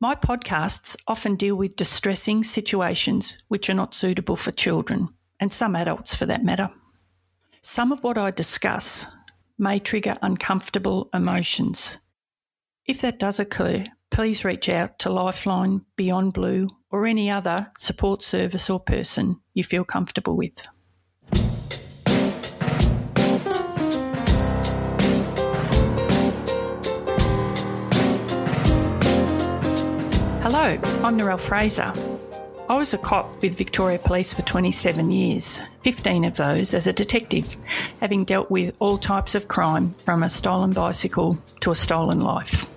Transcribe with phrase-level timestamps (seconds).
[0.00, 5.08] My podcasts often deal with distressing situations which are not suitable for children,
[5.40, 6.68] and some adults for that matter.
[7.62, 9.06] Some of what I discuss
[9.58, 11.98] may trigger uncomfortable emotions.
[12.86, 18.22] If that does occur, please reach out to Lifeline, Beyond Blue, or any other support
[18.22, 20.66] service or person you feel comfortable with.
[30.56, 30.70] Hello,
[31.02, 31.92] I'm Narelle Fraser.
[32.68, 36.92] I was a cop with Victoria Police for 27 years, 15 of those as a
[36.92, 37.56] detective,
[37.98, 42.70] having dealt with all types of crime from a stolen bicycle to a stolen life.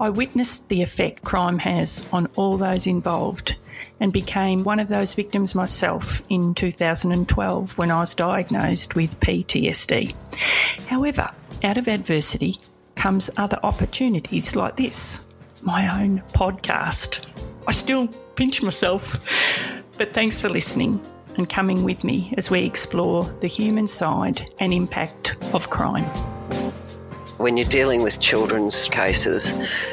[0.00, 3.54] I witnessed the effect crime has on all those involved
[4.00, 10.14] and became one of those victims myself in 2012 when I was diagnosed with PTSD.
[10.86, 11.30] However,
[11.62, 12.56] out of adversity
[12.94, 15.20] comes other opportunities like this
[15.64, 17.26] my own podcast.
[17.66, 19.18] I still pinch myself,
[19.96, 21.00] but thanks for listening
[21.36, 26.04] and coming with me as we explore the human side and impact of crime.
[27.38, 29.52] When you're dealing with children's cases,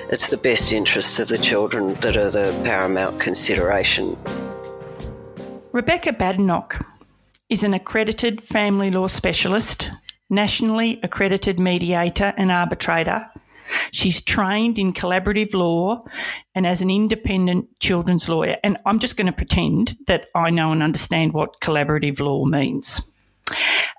[0.10, 4.16] it's the best interests of the children that are the paramount consideration.
[5.72, 6.86] Rebecca Badenoch
[7.50, 9.90] is an accredited family law specialist,
[10.30, 13.30] nationally accredited mediator and arbitrator.
[13.92, 16.04] She's trained in collaborative law
[16.56, 18.58] and as an independent children's lawyer.
[18.64, 23.12] And I'm just going to pretend that I know and understand what collaborative law means.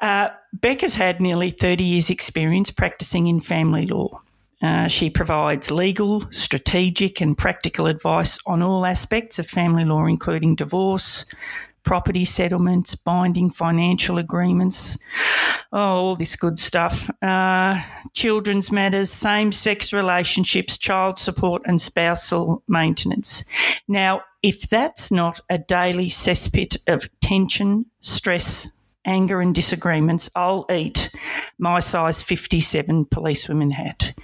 [0.01, 4.21] Uh, Becca's had nearly 30 years' experience practicing in family law.
[4.63, 10.55] Uh, she provides legal, strategic, and practical advice on all aspects of family law, including
[10.55, 11.25] divorce,
[11.85, 14.99] property settlements, binding financial agreements,
[15.73, 17.81] oh, all this good stuff, uh,
[18.15, 23.45] children's matters, same sex relationships, child support, and spousal maintenance.
[23.89, 28.71] Now, if that's not a daily cesspit of tension, stress,
[29.05, 31.11] anger, and disagreements, I'll eat
[31.59, 34.15] my size 57 policewoman hat.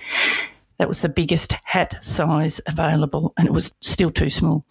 [0.79, 4.65] That was the biggest hat size available, and it was still too small.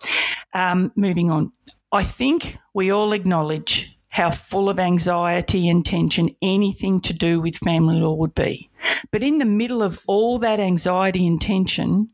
[0.54, 1.52] Um, moving on.
[1.92, 7.56] I think we all acknowledge how full of anxiety and tension anything to do with
[7.58, 8.70] family law would be.
[9.12, 12.10] But in the middle of all that anxiety and tension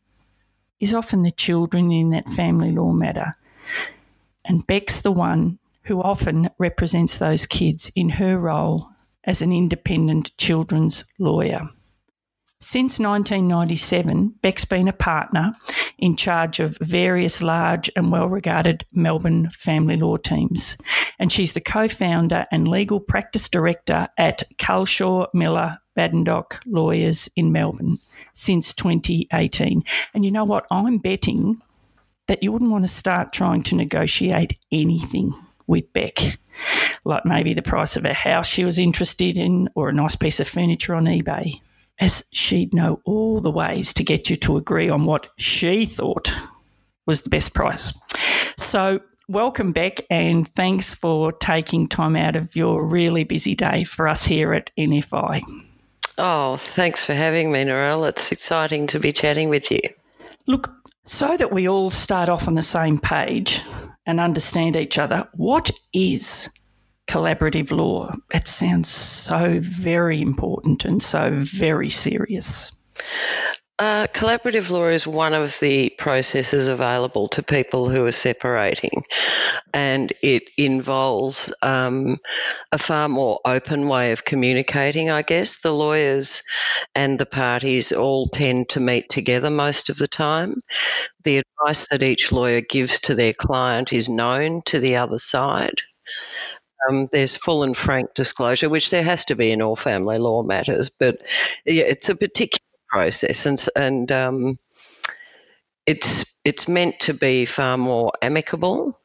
[0.79, 3.33] is often the children in that family law matter.
[4.45, 8.89] And Beck's the one who often represents those kids in her role
[9.23, 11.69] as an independent children's lawyer.
[12.59, 15.53] Since 1997, Beck's been a partner
[16.03, 20.75] in charge of various large and well regarded Melbourne family law teams.
[21.17, 27.53] And she's the co founder and legal practice director at Culshaw Miller Badenoch Lawyers in
[27.53, 27.99] Melbourne
[28.33, 29.81] since 2018.
[30.13, 30.67] And you know what?
[30.69, 31.61] I'm betting
[32.27, 35.33] that you wouldn't want to start trying to negotiate anything
[35.67, 36.37] with Beck.
[37.05, 40.41] Like maybe the price of a house she was interested in or a nice piece
[40.41, 41.61] of furniture on eBay
[41.99, 46.33] as she'd know all the ways to get you to agree on what she thought
[47.05, 47.93] was the best price.
[48.57, 54.07] So, welcome, Beck and thanks for taking time out of your really busy day for
[54.07, 55.41] us here at NFI.
[56.17, 58.07] Oh, thanks for having me, Narelle.
[58.09, 59.81] It's exciting to be chatting with you.
[60.45, 60.71] Look,
[61.05, 63.61] so that we all start off on the same page
[64.05, 66.49] and understand each other, what is
[67.07, 68.11] collaborative law?
[68.33, 72.71] It sounds so very important and so very serious.
[73.79, 79.03] Uh, collaborative law is one of the processes available to people who are separating,
[79.73, 82.17] and it involves um,
[82.71, 85.59] a far more open way of communicating, I guess.
[85.59, 86.43] The lawyers
[86.93, 90.61] and the parties all tend to meet together most of the time.
[91.23, 95.81] The advice that each lawyer gives to their client is known to the other side.
[96.89, 100.43] Um, there's full and frank disclosure, which there has to be in all family law
[100.43, 101.21] matters, but
[101.65, 102.59] yeah, it's a particular
[102.89, 104.59] process, and and um,
[105.85, 108.99] it's it's meant to be far more amicable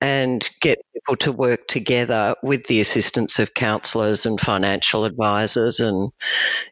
[0.00, 6.10] and get people to work together with the assistance of counsellors and financial advisors and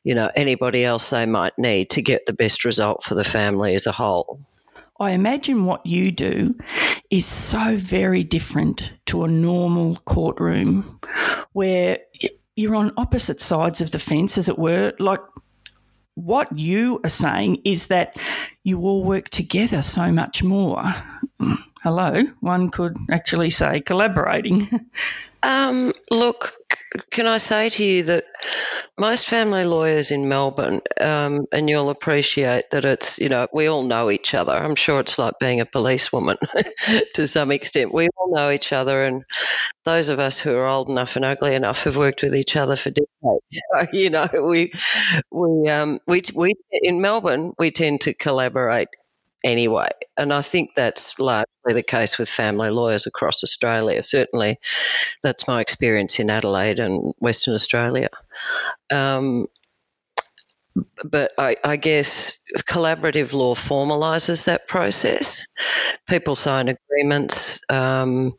[0.04, 3.74] you know anybody else they might need to get the best result for the family
[3.74, 4.40] as a whole.
[5.00, 6.54] I imagine what you do
[7.10, 10.99] is so very different to a normal courtroom
[11.53, 11.99] where
[12.56, 14.94] you're on opposite sides of the fence, as it were.
[14.99, 15.20] Like
[16.14, 18.17] what you are saying is that
[18.64, 20.82] you all work together so much more.
[21.82, 24.68] Hello, one could actually say collaborating.
[25.44, 26.54] Um, look,
[27.10, 28.24] can I say to you that
[28.96, 33.82] most family lawyers in Melbourne, um, and you'll appreciate that it's, you know, we all
[33.82, 34.52] know each other.
[34.52, 36.36] I'm sure it's like being a policewoman
[37.14, 37.92] to some extent.
[37.92, 39.24] We all know each other, and
[39.84, 42.76] those of us who are old enough and ugly enough have worked with each other
[42.76, 43.08] for decades.
[43.72, 44.72] So, you know, we,
[45.30, 48.88] we, um, we, we, in Melbourne, we tend to collaborate
[49.44, 49.90] anyway.
[50.16, 54.02] And I think that's largely the case with family lawyers across Australia.
[54.02, 54.58] Certainly,
[55.22, 58.08] that's my experience in Adelaide and Western Australia.
[58.90, 59.46] Um,
[61.04, 65.46] but I, I, guess collaborative law formalises that process.
[66.08, 67.60] People sign agreements.
[67.68, 68.32] Um,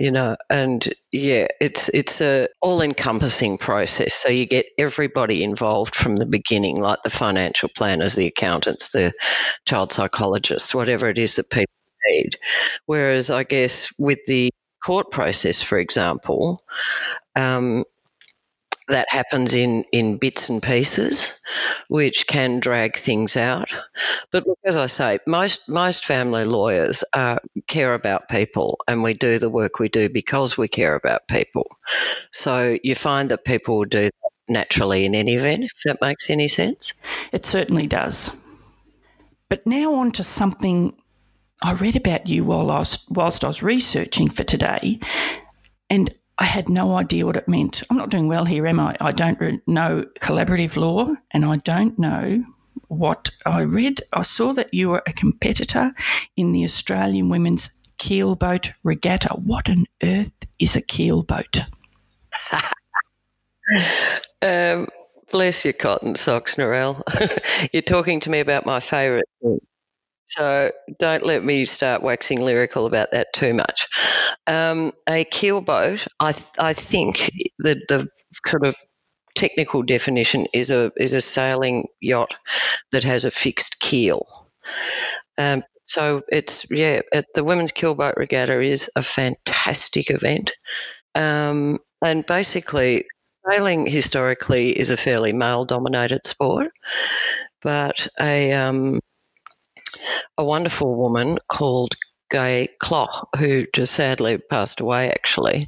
[0.00, 4.14] you know and yeah it's it's a all encompassing process.
[4.14, 9.12] So you get everybody involved from the beginning like the financial planners the accountants the
[9.66, 11.74] child psychologists whatever it is that people
[12.08, 12.38] need.
[12.86, 14.50] Whereas i guess with the
[14.82, 16.62] court process for example
[17.36, 17.84] um,
[18.90, 21.40] that happens in, in bits and pieces,
[21.88, 23.76] which can drag things out.
[24.30, 29.14] But look, as I say, most most family lawyers uh, care about people, and we
[29.14, 31.66] do the work we do because we care about people.
[32.32, 36.30] So you find that people will do that naturally in any event, if that makes
[36.30, 36.92] any sense.
[37.32, 38.36] It certainly does.
[39.48, 40.96] But now on to something
[41.62, 45.00] I read about you while I was, whilst I was researching for today,
[45.90, 47.82] and I had no idea what it meant.
[47.90, 48.96] I'm not doing well here, am I?
[48.98, 49.38] I don't
[49.68, 52.42] know collaborative law and I don't know
[52.88, 54.00] what I read.
[54.14, 55.92] I saw that you were a competitor
[56.38, 59.34] in the Australian Women's Keelboat Regatta.
[59.34, 61.60] What on earth is a keelboat?
[64.42, 64.88] um,
[65.30, 67.02] bless your cotton socks, Narelle.
[67.72, 69.60] You're talking to me about my favourite thing.
[70.30, 73.88] So don't let me start waxing lyrical about that too much.
[74.46, 78.08] Um, a keelboat, I, th- I think the, the
[78.46, 78.76] sort of
[79.34, 82.36] technical definition is a is a sailing yacht
[82.92, 84.26] that has a fixed keel.
[85.36, 87.00] Um, so it's yeah,
[87.34, 90.52] the Women's Keelboat Regatta is a fantastic event,
[91.16, 93.06] um, and basically
[93.48, 96.68] sailing historically is a fairly male dominated sport,
[97.62, 99.00] but a um,
[100.38, 101.94] a wonderful woman called
[102.30, 105.66] Gay Clough, who just sadly passed away actually,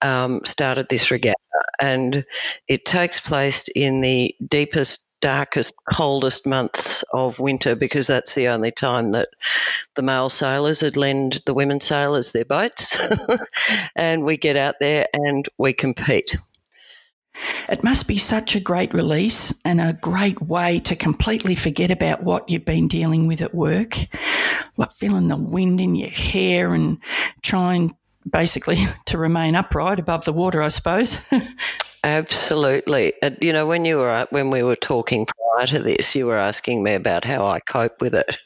[0.00, 1.36] um, started this regatta.
[1.80, 2.24] And
[2.68, 8.70] it takes place in the deepest, darkest, coldest months of winter because that's the only
[8.70, 9.28] time that
[9.94, 12.96] the male sailors would lend the women sailors their boats.
[13.96, 16.36] and we get out there and we compete.
[17.68, 22.22] It must be such a great release and a great way to completely forget about
[22.22, 23.96] what you've been dealing with at work,
[24.76, 26.98] like feeling the wind in your hair and
[27.42, 27.96] trying
[28.30, 31.20] basically to remain upright above the water, I suppose.
[32.04, 33.12] Absolutely.
[33.40, 36.82] you know, when you were when we were talking prior to this, you were asking
[36.82, 38.38] me about how I cope with it,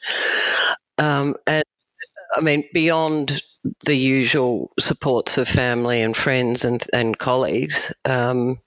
[0.99, 1.63] um, and
[2.35, 3.41] I mean, beyond
[3.85, 8.59] the usual supports of family and friends and, and colleagues, um,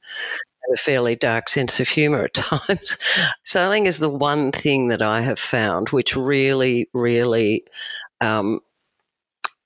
[0.73, 2.99] a fairly dark sense of humour at times.
[3.45, 7.65] Sailing is the one thing that I have found which really, really,
[8.21, 8.61] um,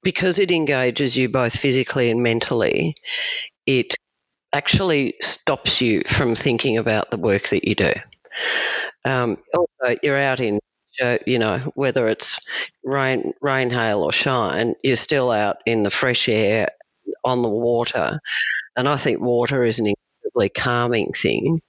[0.02, 2.94] because it engages you both physically and mentally,
[3.66, 3.94] it
[4.52, 7.92] actually stops you from thinking about the work that you do.
[9.04, 10.60] Um, also, you're out in
[11.26, 12.38] you know, whether it's
[12.84, 16.68] rain, rain, hail, or shine, you're still out in the fresh air
[17.24, 18.20] on the water.
[18.76, 21.60] And I think water is an incredibly calming thing.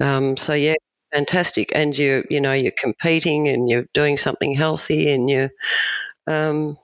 [0.00, 0.74] Um, so, yeah,
[1.12, 1.72] fantastic.
[1.74, 5.50] And you, you know, you're competing and you're doing something healthy and you're
[6.26, 6.76] um,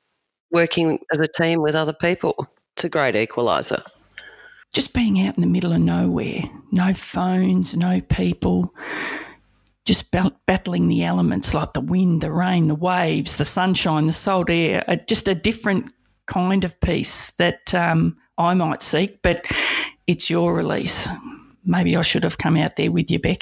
[0.51, 2.47] working as a team with other people.
[2.77, 3.83] It's a great equaliser.
[4.73, 8.73] Just being out in the middle of nowhere, no phones, no people,
[9.85, 10.15] just
[10.47, 14.85] battling the elements like the wind, the rain, the waves, the sunshine, the salt air,
[15.09, 15.93] just a different
[16.27, 19.51] kind of peace that um, I might seek, but
[20.07, 21.09] it's your release.
[21.65, 23.39] Maybe I should have come out there with you, Beck.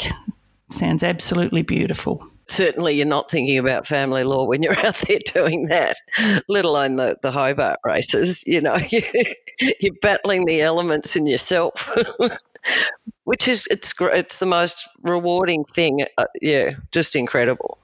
[0.70, 2.25] Sounds absolutely beautiful.
[2.47, 5.97] Certainly, you're not thinking about family law when you're out there doing that,
[6.49, 8.44] let alone the, the Hobart races.
[8.47, 9.02] You know, you,
[9.80, 11.97] you're battling the elements in yourself,
[13.25, 16.05] which is it's it's the most rewarding thing.
[16.19, 17.79] Uh, yeah, just incredible.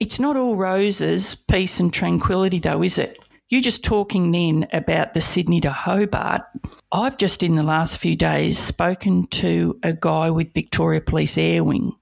[0.00, 3.18] It's not all roses, peace, and tranquility, though, is it?
[3.50, 6.42] You just talking then about the Sydney to Hobart.
[6.90, 11.62] I've just in the last few days spoken to a guy with Victoria Police Air
[11.62, 11.92] Wing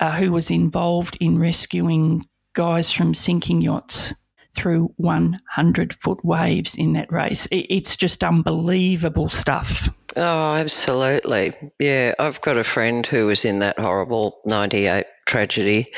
[0.00, 4.14] uh, who was involved in rescuing guys from sinking yachts
[4.54, 7.48] through 100 foot waves in that race.
[7.50, 9.88] It's just unbelievable stuff.
[10.16, 11.54] Oh, absolutely.
[11.80, 15.92] Yeah, I've got a friend who was in that horrible 98 tragedy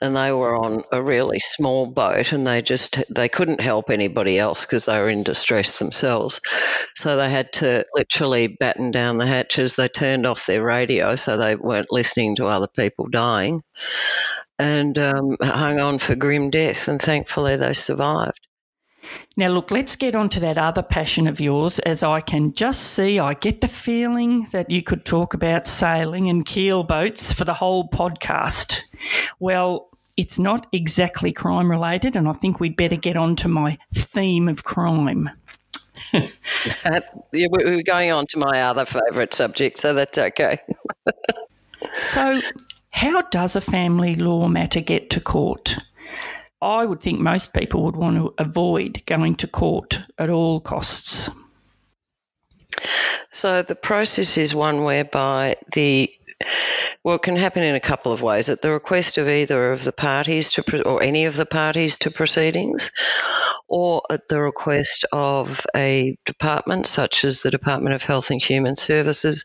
[0.00, 4.36] and they were on a really small boat and they just they couldn't help anybody
[4.38, 6.40] else because they were in distress themselves.
[6.96, 9.76] So they had to literally batten down the hatches.
[9.76, 13.62] They turned off their radio so they weren't listening to other people dying
[14.58, 18.40] and um, hung on for grim death and thankfully they survived.
[19.36, 22.82] Now, look, let's get on to that other passion of yours, as I can just
[22.82, 27.44] see, I get the feeling that you could talk about sailing and keel boats for
[27.44, 28.80] the whole podcast.
[29.40, 33.78] Well, it's not exactly crime related, and I think we'd better get on to my
[33.94, 35.30] theme of crime.
[36.12, 37.00] uh,
[37.32, 40.58] we're going on to my other favourite subject, so that's okay.
[42.02, 42.38] so,
[42.90, 45.78] how does a family law matter get to court?
[46.62, 51.28] I would think most people would want to avoid going to court at all costs.
[53.32, 56.12] So the process is one whereby the
[57.04, 58.48] well, it can happen in a couple of ways.
[58.48, 62.10] At the request of either of the parties to, or any of the parties to
[62.10, 62.90] proceedings,
[63.68, 68.76] or at the request of a department such as the Department of Health and Human
[68.76, 69.44] Services,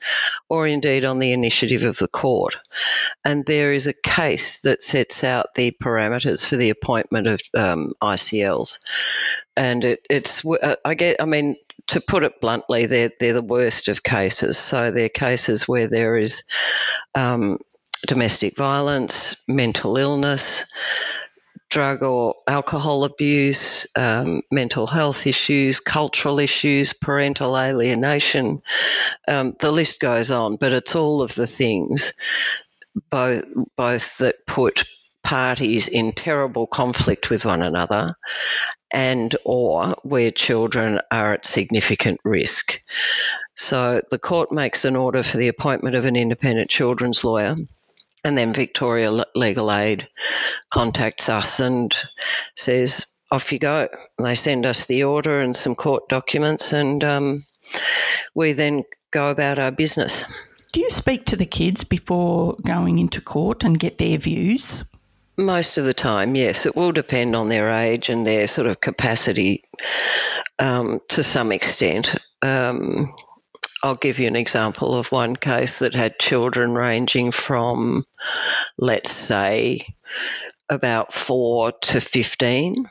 [0.49, 2.57] or indeed on the initiative of the court.
[3.23, 7.93] And there is a case that sets out the parameters for the appointment of um,
[8.01, 8.79] ICLs.
[9.55, 11.55] And it, it's, uh, I get, I mean,
[11.87, 14.57] to put it bluntly, they're, they're the worst of cases.
[14.57, 16.43] So they're cases where there is
[17.15, 17.59] um,
[18.05, 20.65] domestic violence, mental illness,
[21.69, 28.61] drug or alcohol abuse, um, mental health issues, cultural issues, parental alienation.
[29.27, 32.13] Um, the list goes on, but it's all of the things,
[33.09, 34.85] both both that put
[35.23, 38.15] parties in terrible conflict with one another
[38.91, 42.81] and or where children are at significant risk.
[43.55, 47.55] So the court makes an order for the appointment of an independent children's lawyer
[48.23, 50.07] and then Victoria Legal Aid
[50.69, 51.95] contacts us and
[52.55, 53.87] says, off you go.
[54.17, 57.45] And they send us the order and some court documents, and um,
[58.35, 60.25] we then go about our business.
[60.73, 64.83] Do you speak to the kids before going into court and get their views?
[65.37, 66.65] Most of the time, yes.
[66.65, 69.63] It will depend on their age and their sort of capacity
[70.57, 72.15] um, to some extent.
[72.41, 73.13] Um,
[73.83, 78.05] I'll give you an example of one case that had children ranging from,
[78.79, 79.81] let's say,
[80.69, 82.89] about four to 15.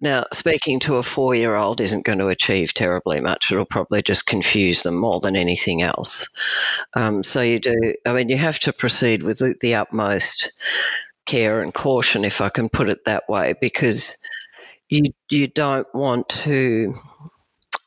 [0.00, 3.52] Now, speaking to a four year old isn't going to achieve terribly much.
[3.52, 6.28] It'll probably just confuse them more than anything else.
[6.92, 10.52] Um, so, you do, I mean, you have to proceed with the, the utmost
[11.26, 14.16] care and caution, if I can put it that way, because
[14.88, 16.94] you, you don't want to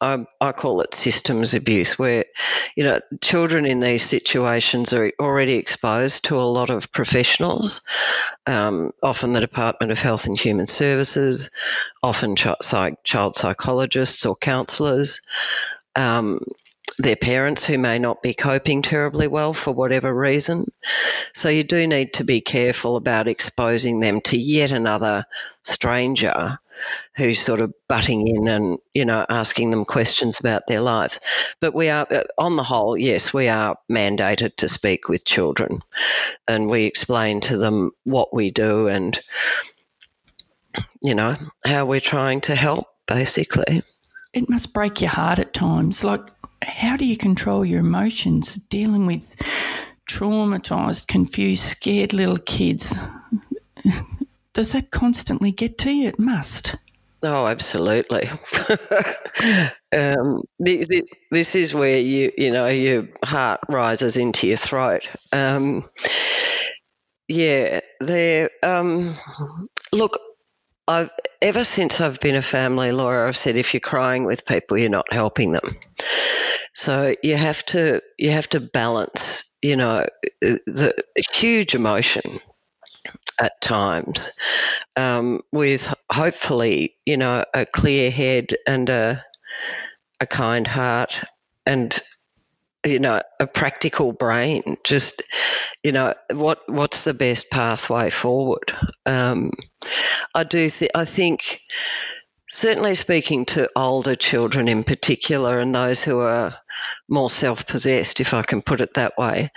[0.02, 2.26] I, I, call it systems abuse, where
[2.76, 7.82] you know children in these situations are already exposed to a lot of professionals,
[8.46, 11.50] um, often the Department of Health and Human Services,
[12.02, 15.20] often ch- psych- child psychologists or counsellors.
[15.96, 16.40] Um,
[17.00, 20.66] their parents who may not be coping terribly well for whatever reason.
[21.34, 25.26] So you do need to be careful about exposing them to yet another
[25.64, 26.60] stranger
[27.16, 31.20] who's sort of butting in and you know asking them questions about their lives.
[31.62, 35.82] But we are, uh, on the whole, yes, we are mandated to speak with children,
[36.48, 39.20] and we explain to them what we do and
[41.02, 43.84] you know how we're trying to help, basically.
[44.34, 46.04] It must break your heart at times.
[46.04, 46.30] Like,
[46.62, 49.36] how do you control your emotions dealing with?
[50.10, 52.98] traumatized, confused, scared little kids.
[54.54, 56.10] Does that constantly get to you?
[56.10, 56.76] It must.
[57.22, 58.28] Oh, absolutely.
[59.94, 65.08] um, the, the, this is where you you know your heart rises into your throat.
[65.32, 65.84] Um,
[67.28, 68.50] yeah, there.
[68.64, 69.16] Um,
[69.94, 70.20] look,
[70.90, 74.76] I've ever since I've been a family lawyer, I've said if you're crying with people,
[74.76, 75.80] you're not helping them.
[76.74, 80.08] So you have to you have to balance, you know,
[80.42, 80.96] the
[81.32, 82.40] huge emotion
[83.40, 84.32] at times
[84.96, 89.24] um, with hopefully, you know, a clear head and a
[90.20, 91.24] a kind heart
[91.68, 92.00] and
[92.86, 95.22] you know a practical brain just
[95.84, 98.74] you know what what's the best pathway forward?
[99.06, 99.52] Um,
[100.34, 101.60] i do th- i think
[102.48, 106.56] certainly speaking to older children in particular and those who are
[107.08, 109.50] more self-possessed if i can put it that way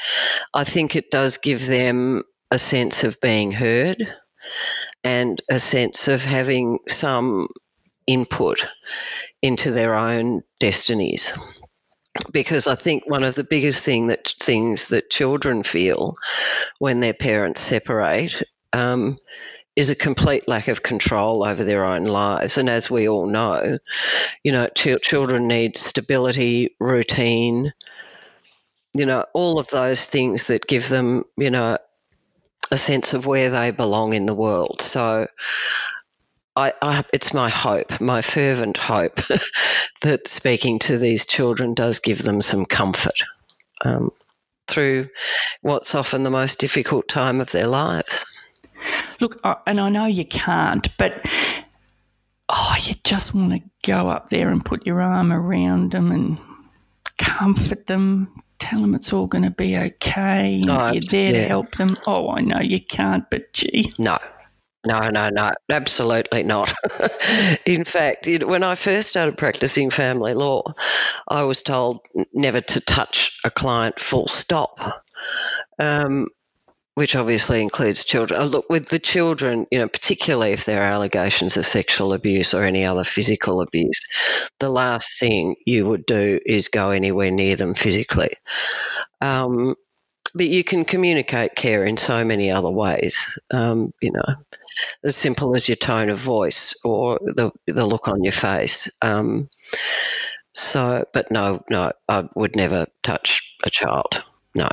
[0.53, 4.07] i think it does give them a sense of being heard
[5.05, 7.49] and a sense of having some
[8.07, 8.67] input
[9.41, 11.33] into their own destinies
[12.31, 16.17] because I think one of the biggest thing that things that children feel
[16.79, 18.43] when their parents separate
[18.73, 19.19] um,
[19.75, 22.59] is a complete lack of control over their own lives.
[22.59, 23.79] And as we all know,
[24.43, 27.73] you know, ch- children need stability, routine,
[28.95, 31.79] you know, all of those things that give them, you know,
[32.71, 34.83] a sense of where they belong in the world.
[34.83, 35.29] So
[36.55, 39.21] I, I, it's my hope, my fervent hope,
[40.03, 43.23] that speaking to these children does give them some comfort
[43.83, 44.13] um,
[44.69, 45.09] through
[45.63, 48.27] what's often the most difficult time of their lives.
[49.21, 51.27] Look, and I know you can't, but
[52.49, 56.39] oh, you just want to go up there and put your arm around them and
[57.17, 60.63] comfort them, tell them it's all going to be okay.
[60.69, 61.43] Oh, you're there yeah.
[61.43, 61.97] to help them.
[62.07, 63.93] Oh, I know you can't, but gee.
[63.99, 64.17] No,
[64.87, 66.73] no, no, no, absolutely not.
[67.67, 70.75] In fact, when I first started practicing family law,
[71.29, 72.01] I was told
[72.33, 75.05] never to touch a client full stop.
[75.79, 76.27] Um,
[76.95, 78.41] which obviously includes children.
[78.41, 82.53] Oh, look, with the children, you know, particularly if there are allegations of sexual abuse
[82.53, 84.01] or any other physical abuse,
[84.61, 88.35] the last thing you would do is go anywhere near them physically.
[89.23, 89.75] Um,
[90.35, 93.39] but you can communicate care in so many other ways.
[93.51, 94.35] Um, you know,
[95.05, 98.91] as simple as your tone of voice or the the look on your face.
[99.01, 99.49] Um,
[100.55, 104.25] so, but no, no, I would never touch a child.
[104.55, 104.69] No.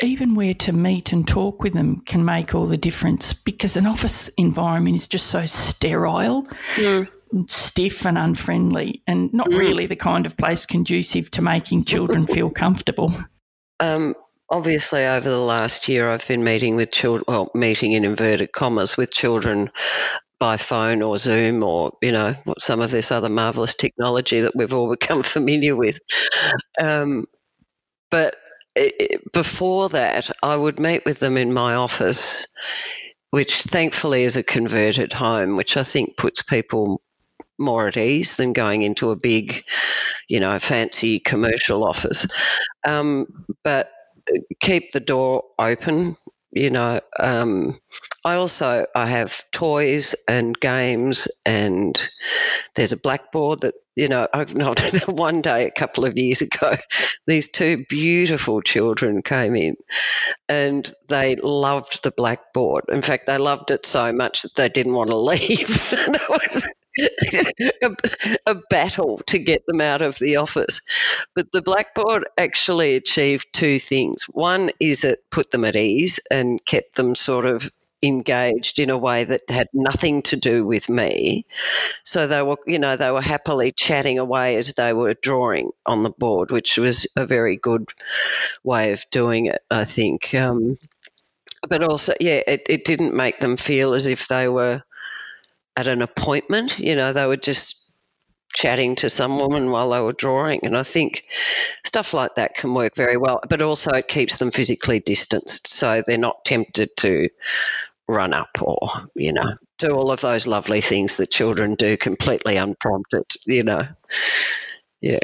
[0.00, 3.86] Even where to meet and talk with them can make all the difference because an
[3.86, 6.42] office environment is just so sterile.
[6.76, 7.08] Mm
[7.46, 9.58] stiff and unfriendly and not mm.
[9.58, 13.12] really the kind of place conducive to making children feel comfortable.
[13.80, 14.14] Um,
[14.52, 18.98] obviously over the last year I've been meeting with children, well, meeting in inverted commas
[18.98, 19.70] with children
[20.38, 24.74] by phone or Zoom or, you know, some of this other marvelous technology that we've
[24.74, 25.98] all become familiar with.
[26.78, 27.26] Um,
[28.10, 28.36] but
[28.76, 32.46] it, before that, I would meet with them in my office,
[33.30, 37.00] which thankfully is a converted home, which I think puts people
[37.58, 39.64] more at ease than going into a big,
[40.28, 42.26] you know, fancy commercial office.
[42.84, 43.90] Um, but
[44.60, 46.16] keep the door open.
[46.54, 47.80] You know, um,
[48.24, 51.96] I also I have toys and games, and
[52.74, 54.80] there's a blackboard that you know I've not.
[55.08, 56.76] one day a couple of years ago,
[57.26, 59.76] these two beautiful children came in,
[60.48, 62.84] and they loved the blackboard.
[62.88, 65.94] In fact, they loved it so much that they didn't want to leave.
[66.06, 66.66] and it was
[66.98, 67.96] a,
[68.46, 70.80] a, battle to get them out of the office.
[71.34, 74.24] But the blackboard actually achieved two things.
[74.24, 77.70] One is it put them at ease and kept them sort of
[78.02, 81.46] engaged in a way that had nothing to do with me.
[82.04, 86.02] So they were, you know, they were happily chatting away as they were drawing on
[86.02, 87.90] the board, which was a very good
[88.64, 90.34] way of doing it, I think.
[90.34, 90.78] Um,
[91.68, 94.82] but also, yeah, it, it didn't make them feel as if they were
[95.76, 96.78] at an appointment.
[96.78, 97.82] You know, they were just
[98.52, 100.64] chatting to some woman while they were drawing.
[100.64, 101.24] And I think
[101.84, 103.40] stuff like that can work very well.
[103.48, 107.28] But also, it keeps them physically distanced so they're not tempted to
[108.08, 112.56] run up or, you know, do all of those lovely things that children do completely
[112.56, 113.86] unprompted, you know.
[115.00, 115.20] Yeah.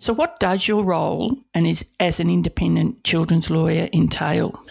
[0.00, 4.62] So, what does your role and is as an independent children's lawyer entail?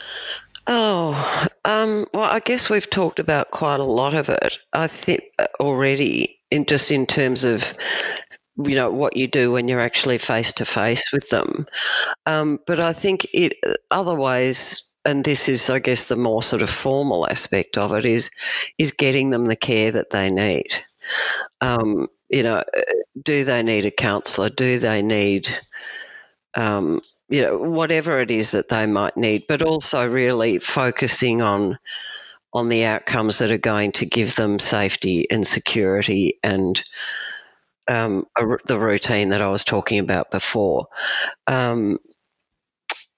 [0.68, 4.60] Oh, um, well, I guess we've talked about quite a lot of it.
[4.74, 7.74] I think uh, already, in just in terms of
[8.58, 11.68] you know what you do when you're actually face to face with them.
[12.26, 13.54] Um, but I think it
[13.92, 18.06] other ways and this is, I guess, the more sort of formal aspect of it
[18.06, 18.30] is
[18.78, 20.68] is getting them the care that they need.
[21.62, 22.64] Um, you know,
[23.22, 24.50] do they need a counsellor?
[24.50, 25.50] Do they need,
[26.56, 31.78] um, you know, whatever it is that they might need, but also really focusing on
[32.54, 36.82] on the outcomes that are going to give them safety and security and
[37.88, 40.88] um, a, the routine that I was talking about before.
[41.46, 42.00] Um,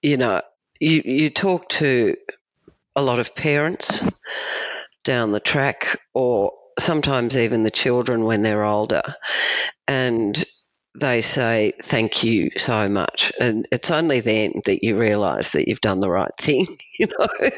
[0.02, 0.42] you know,
[0.78, 2.16] you, you talk to
[2.96, 4.04] a lot of parents
[5.04, 9.02] down the track, or sometimes even the children when they're older,
[9.86, 10.42] and
[10.98, 13.32] they say thank you so much.
[13.40, 17.50] And it's only then that you realize that you've done the right thing you know?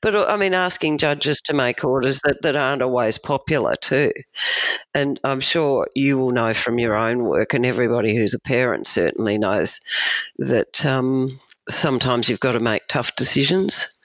[0.00, 4.12] But i mean asking judges to make orders that, that aren't always popular too.
[4.94, 8.86] And i'm sure you will know from your own work and everybody who's a parent
[8.86, 9.80] certainly knows
[10.38, 11.28] that um,
[11.68, 14.00] sometimes you've got to make tough decisions.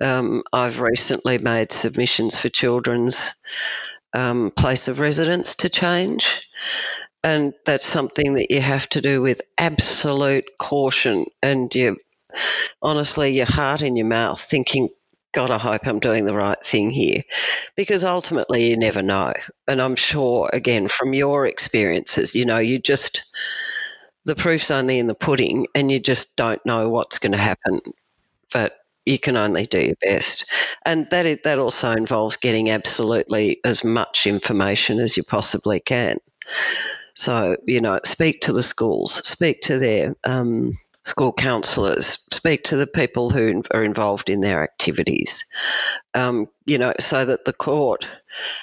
[0.00, 3.34] Um, i've recently made submissions for children's
[4.14, 6.46] um, place of residence to change
[7.24, 11.96] and that's something that you have to do with absolute caution and you
[12.82, 14.88] honestly your heart in your mouth thinking
[15.32, 17.22] god i hope i'm doing the right thing here.
[17.76, 19.32] Because ultimately you never know.
[19.68, 23.24] And i'm sure again from your experiences you know you just
[24.24, 27.80] the proof's only in the pudding and you just don't know what's going to happen.
[28.52, 30.44] But you can only do your best.
[30.84, 36.18] And that that also involves getting absolutely as much information as you possibly can
[37.14, 40.72] so, you know, speak to the schools, speak to their um,
[41.04, 45.44] school counsellors, speak to the people who are involved in their activities,
[46.14, 48.08] um, you know, so that the court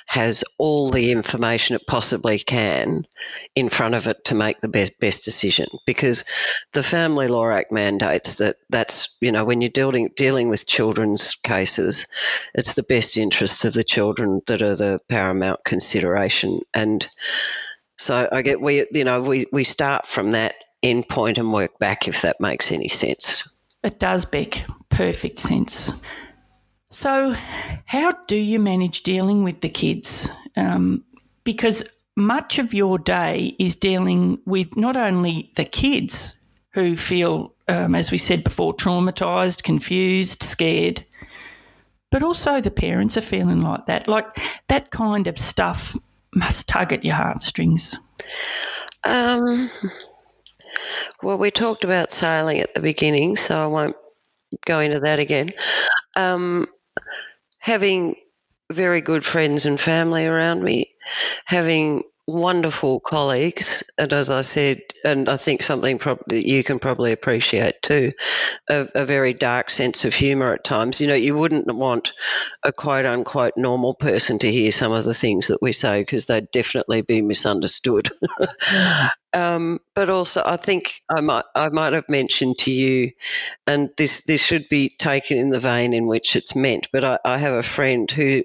[0.08, 3.06] has all the information it possibly can
[3.56, 5.68] in front of it to make the best best decision.
[5.86, 6.26] Because
[6.74, 11.36] the family law act mandates that that's you know when you're dealing dealing with children's
[11.36, 12.08] cases
[12.54, 16.62] it's the best interests of the children that are the paramount consideration.
[16.74, 17.08] And
[18.00, 21.78] so I get we you know we we start from that end point and work
[21.80, 23.54] back if that makes any sense.
[23.84, 24.66] It does, Beck.
[24.90, 25.92] Perfect sense.
[26.92, 27.36] So,
[27.86, 30.30] how do you manage dealing with the kids?
[30.56, 31.04] Um,
[31.44, 31.84] because
[32.16, 36.36] much of your day is dealing with not only the kids
[36.72, 41.06] who feel, um, as we said before, traumatized, confused, scared,
[42.12, 44.08] but also the parents are feeling like that.
[44.08, 44.30] Like
[44.68, 45.96] that kind of stuff
[46.34, 47.98] must tug at your heartstrings?
[49.04, 49.70] Um,
[51.24, 53.96] well, we talked about sailing at the beginning, so I won't
[54.66, 55.50] go into that again.
[56.16, 56.68] Um,
[57.60, 58.16] having
[58.72, 60.92] very good friends and family around me,
[61.46, 67.12] having wonderful colleagues, and as I said, and I think something that you can probably
[67.12, 68.14] appreciate too,
[68.70, 71.02] a, a very dark sense of humour at times.
[71.02, 72.14] You know, you wouldn't want
[72.64, 76.26] a quote unquote normal person to hear some of the things that we say because
[76.26, 78.10] they'd definitely be misunderstood.
[79.32, 83.12] Um, but also, I think I might I might have mentioned to you,
[83.68, 86.88] and this this should be taken in the vein in which it's meant.
[86.92, 88.44] But I, I have a friend who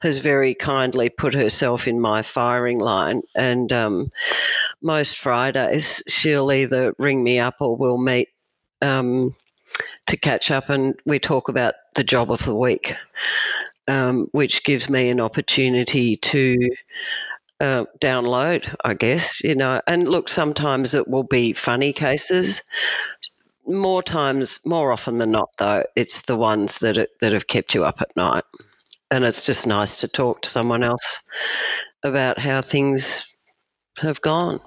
[0.00, 4.10] has very kindly put herself in my firing line, and um,
[4.82, 8.28] most Fridays she'll either ring me up or we'll meet
[8.82, 9.32] um,
[10.08, 12.96] to catch up, and we talk about the job of the week,
[13.86, 16.56] um, which gives me an opportunity to
[17.60, 19.80] uh, download, I guess, you know.
[19.86, 22.62] And look, sometimes it will be funny cases.
[23.66, 27.74] More times, more often than not, though, it's the ones that it, that have kept
[27.74, 28.44] you up at night,
[29.10, 31.28] and it's just nice to talk to someone else
[32.02, 33.36] about how things
[33.98, 34.60] have gone.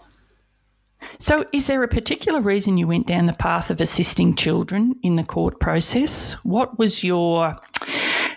[1.18, 5.16] So, is there a particular reason you went down the path of assisting children in
[5.16, 6.34] the court process?
[6.44, 7.56] What was your,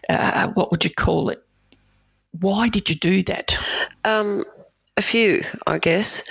[0.08, 1.42] uh, what would you call it,
[2.32, 3.58] why did you do that?
[4.04, 4.44] Um,
[4.96, 6.24] a few, I guess.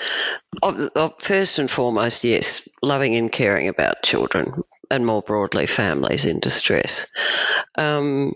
[0.62, 6.26] Of, of, first and foremost, yes, loving and caring about children and more broadly families
[6.26, 7.08] in distress.
[7.78, 8.34] Um,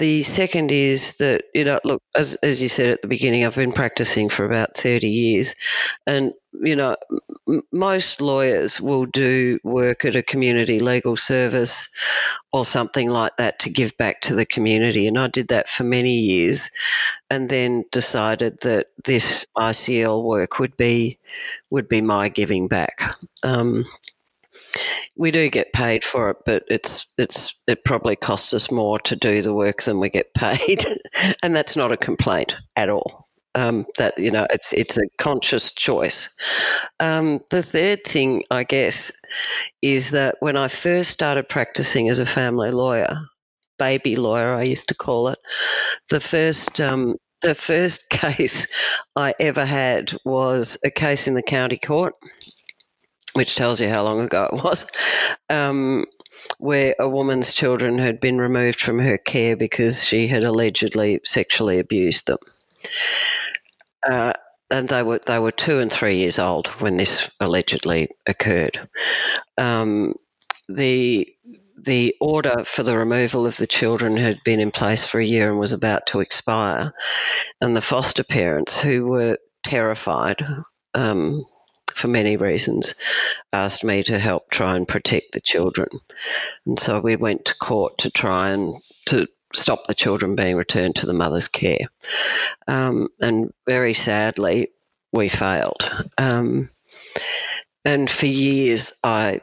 [0.00, 3.54] the second is that, you know, look, as, as you said at the beginning, I've
[3.54, 5.54] been practicing for about 30 years.
[6.06, 6.96] And, you know,
[7.46, 11.90] m- most lawyers will do work at a community legal service
[12.50, 15.06] or something like that to give back to the community.
[15.06, 16.70] And I did that for many years
[17.28, 21.18] and then decided that this ICL work would be,
[21.68, 23.14] would be my giving back.
[23.44, 23.84] Um,
[25.16, 29.16] we do get paid for it, but it's it's it probably costs us more to
[29.16, 30.84] do the work than we get paid,
[31.42, 33.26] and that's not a complaint at all.
[33.52, 36.30] Um, that you know, it's it's a conscious choice.
[37.00, 39.12] Um, the third thing, I guess,
[39.82, 43.18] is that when I first started practicing as a family lawyer,
[43.78, 45.38] baby lawyer, I used to call it,
[46.10, 48.68] the first um, the first case
[49.16, 52.14] I ever had was a case in the county court,
[53.40, 54.86] which tells you how long ago it was,
[55.48, 56.04] um,
[56.58, 61.78] where a woman's children had been removed from her care because she had allegedly sexually
[61.78, 62.36] abused them.
[64.06, 64.34] Uh,
[64.70, 68.86] and they were they were two and three years old when this allegedly occurred.
[69.56, 70.16] Um,
[70.68, 71.26] the
[71.82, 75.48] the order for the removal of the children had been in place for a year
[75.48, 76.92] and was about to expire,
[77.58, 80.44] and the foster parents, who were terrified
[80.92, 81.46] um,
[82.00, 82.94] for many reasons,
[83.52, 85.88] asked me to help try and protect the children,
[86.66, 88.74] and so we went to court to try and
[89.06, 91.88] to stop the children being returned to the mother's care.
[92.68, 94.68] Um, and very sadly,
[95.12, 95.90] we failed.
[96.18, 96.70] Um,
[97.84, 99.40] and for years, I,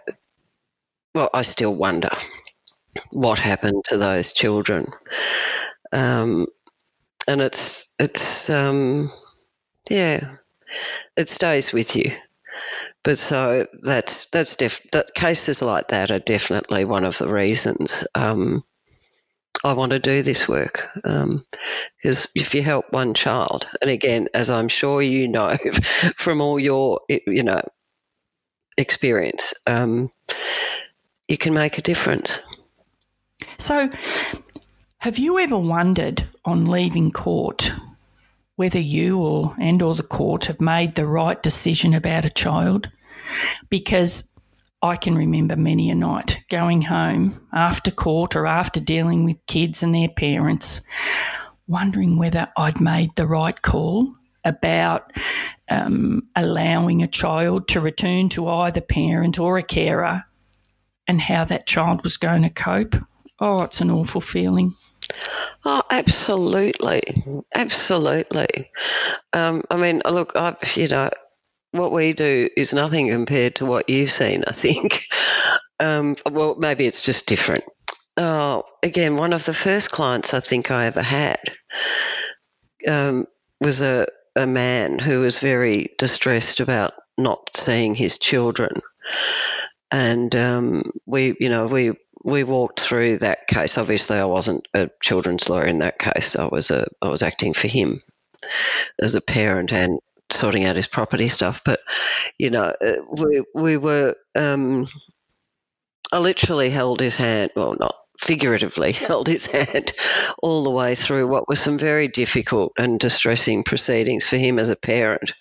[1.14, 2.12] well, I still wonder
[3.12, 4.92] what happened to those children.
[5.92, 6.48] Um,
[7.28, 9.12] and it's, it's, um,
[9.90, 10.38] yeah,
[11.18, 12.12] it stays with you.
[13.08, 18.04] But so that's that's def- that cases like that are definitely one of the reasons
[18.14, 18.66] um,
[19.64, 24.28] I want to do this work because um, if you help one child, and again,
[24.34, 25.56] as I'm sure you know
[26.18, 27.62] from all your you know
[28.78, 30.12] experience, um,
[31.30, 32.42] you can make a difference.
[33.58, 33.90] So,
[34.98, 37.72] have you ever wondered on leaving court
[38.58, 42.92] whether you or and or the court have made the right decision about a child?
[43.70, 44.32] Because
[44.82, 49.82] I can remember many a night going home after court or after dealing with kids
[49.82, 50.82] and their parents,
[51.68, 54.14] wondering whether I'd made the right call
[54.46, 55.12] about
[55.70, 60.24] um, allowing a child to return to either parent or a carer
[61.08, 62.96] and how that child was going to cope.
[63.40, 64.74] Oh, it's an awful feeling.
[65.66, 67.02] Oh, absolutely,
[67.54, 68.72] absolutely.
[69.34, 71.10] Um, I mean, look, I you know,
[71.72, 75.06] what we do is nothing compared to what you've seen, I think.
[75.80, 77.64] Um, well, maybe it's just different.
[78.18, 81.40] Oh, again, one of the first clients I think I ever had
[82.88, 83.28] um,
[83.62, 88.82] was a, a man who was very distressed about not seeing his children.
[89.92, 93.78] And um, we, you know, we we walked through that case.
[93.78, 96.36] Obviously, I wasn't a children's lawyer in that case.
[96.36, 98.02] I was a I was acting for him
[99.00, 100.00] as a parent and
[100.32, 101.62] sorting out his property stuff.
[101.64, 101.80] But
[102.38, 104.16] you know, uh, we we were.
[104.36, 104.88] Um,
[106.12, 107.52] I literally held his hand.
[107.56, 109.94] Well, not figuratively held his hand
[110.42, 114.70] all the way through what were some very difficult and distressing proceedings for him as
[114.70, 115.34] a parent.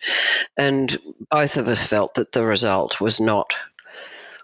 [0.57, 0.97] And
[1.31, 3.57] both of us felt that the result was not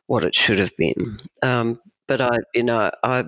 [0.06, 1.18] what it should have been.
[1.42, 3.24] Um, but I, you know, I,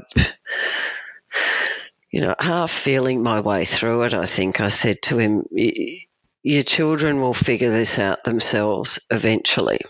[2.11, 5.47] you know, half feeling my way through it, I think I said to him,
[6.45, 9.81] your children will figure this out themselves eventually.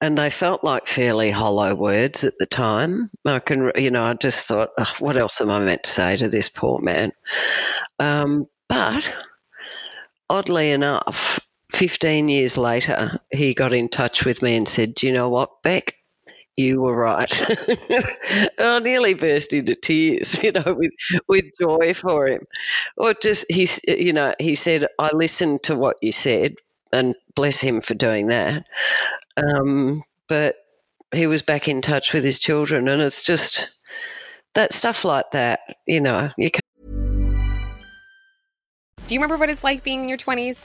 [0.00, 3.10] And they felt like fairly hollow words at the time.
[3.24, 6.16] I can, you know, I just thought, oh, what else am I meant to say
[6.16, 7.12] to this poor man?
[7.98, 9.14] Um, but
[10.28, 11.38] oddly enough,
[11.70, 15.62] 15 years later, he got in touch with me and said, Do you know what,
[15.62, 15.94] Beck?
[16.56, 17.30] You were right.
[18.58, 20.92] I nearly burst into tears, you know, with
[21.28, 22.42] with joy for him.
[22.96, 26.56] Or just he, you know, he said, "I listened to what you said,
[26.92, 28.66] and bless him for doing that."
[29.36, 30.54] Um, but
[31.12, 33.74] he was back in touch with his children, and it's just
[34.54, 36.30] that stuff like that, you know.
[36.38, 36.50] You
[39.06, 40.64] Do you remember what it's like being in your twenties?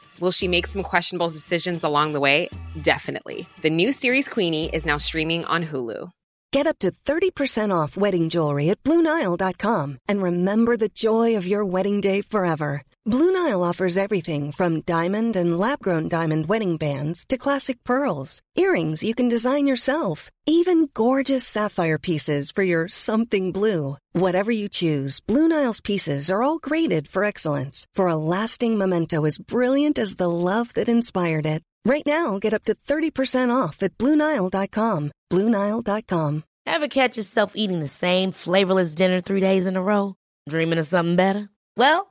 [0.21, 2.47] Will she make some questionable decisions along the way?
[2.81, 3.47] Definitely.
[3.61, 6.11] The new series Queenie is now streaming on Hulu.
[6.51, 11.65] Get up to 30% off wedding jewelry at Bluenile.com and remember the joy of your
[11.65, 12.83] wedding day forever.
[13.03, 18.43] Blue Nile offers everything from diamond and lab grown diamond wedding bands to classic pearls,
[18.55, 23.97] earrings you can design yourself, even gorgeous sapphire pieces for your something blue.
[24.11, 29.25] Whatever you choose, Blue Nile's pieces are all graded for excellence for a lasting memento
[29.25, 31.63] as brilliant as the love that inspired it.
[31.83, 35.09] Right now, get up to 30% off at BlueNile.com.
[35.31, 36.43] BlueNile.com.
[36.67, 40.13] Ever catch yourself eating the same flavorless dinner three days in a row?
[40.47, 41.49] Dreaming of something better?
[41.75, 42.10] Well,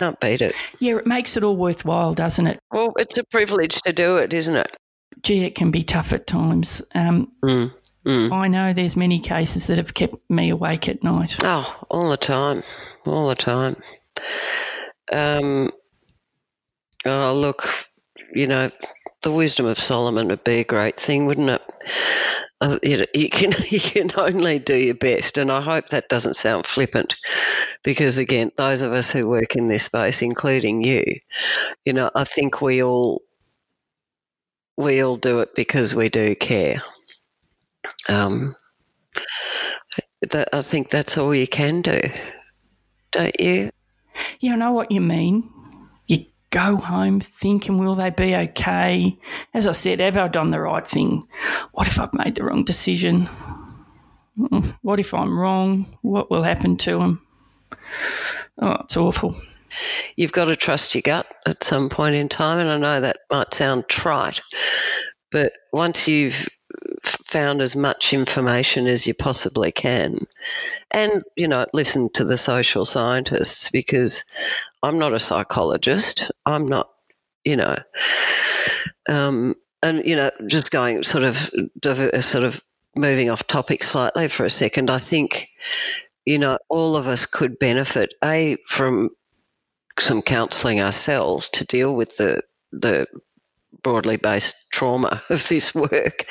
[0.00, 0.54] Can't beat it.
[0.78, 2.58] Yeah, it makes it all worthwhile, doesn't it?
[2.72, 4.74] Well, it's a privilege to do it, isn't it?
[5.22, 6.80] Gee, it can be tough at times.
[6.94, 7.74] Um, Mm.
[8.06, 8.32] Mm.
[8.32, 11.36] I know there's many cases that have kept me awake at night.
[11.42, 12.62] Oh, all the time,
[13.04, 13.76] all the time.
[15.12, 15.70] Um,
[17.04, 17.68] oh, look,
[18.32, 18.70] you know,
[19.22, 21.62] the wisdom of Solomon would be a great thing, wouldn't it?
[22.60, 26.66] Uh, you, can you can only do your best, and I hope that doesn't sound
[26.66, 27.16] flippant,
[27.82, 31.04] because again, those of us who work in this space, including you,
[31.84, 33.22] you know, I think we all
[34.76, 36.82] we all do it because we do care.
[38.08, 38.56] Um,
[40.30, 42.00] that, I think that's all you can do,
[43.10, 43.70] don't you?
[44.40, 45.50] Yeah, I know what you mean.
[46.50, 49.16] Go home thinking, will they be okay?
[49.54, 51.22] As I said, have I done the right thing?
[51.72, 53.28] What if I've made the wrong decision?
[54.82, 55.86] What if I'm wrong?
[56.02, 57.26] What will happen to them?
[58.58, 59.34] Oh, it's awful.
[60.16, 63.18] You've got to trust your gut at some point in time, and I know that
[63.30, 64.40] might sound trite,
[65.30, 66.48] but once you've
[67.04, 70.26] found as much information as you possibly can,
[70.90, 74.24] and you know, listen to the social scientists because
[74.82, 76.30] I'm not a psychologist.
[76.44, 76.90] I'm not,
[77.44, 77.76] you know,
[79.08, 81.36] um, and you know, just going sort of
[82.24, 82.62] sort of
[82.96, 84.90] moving off topic slightly for a second.
[84.90, 85.48] I think,
[86.24, 89.10] you know, all of us could benefit a from
[89.98, 93.06] some counselling ourselves to deal with the the
[93.82, 96.26] broadly based trauma of this work,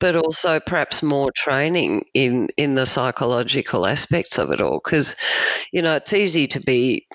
[0.00, 4.80] but also perhaps more training in in the psychological aspects of it all.
[4.82, 5.16] Because
[5.72, 7.06] you know it's easy to be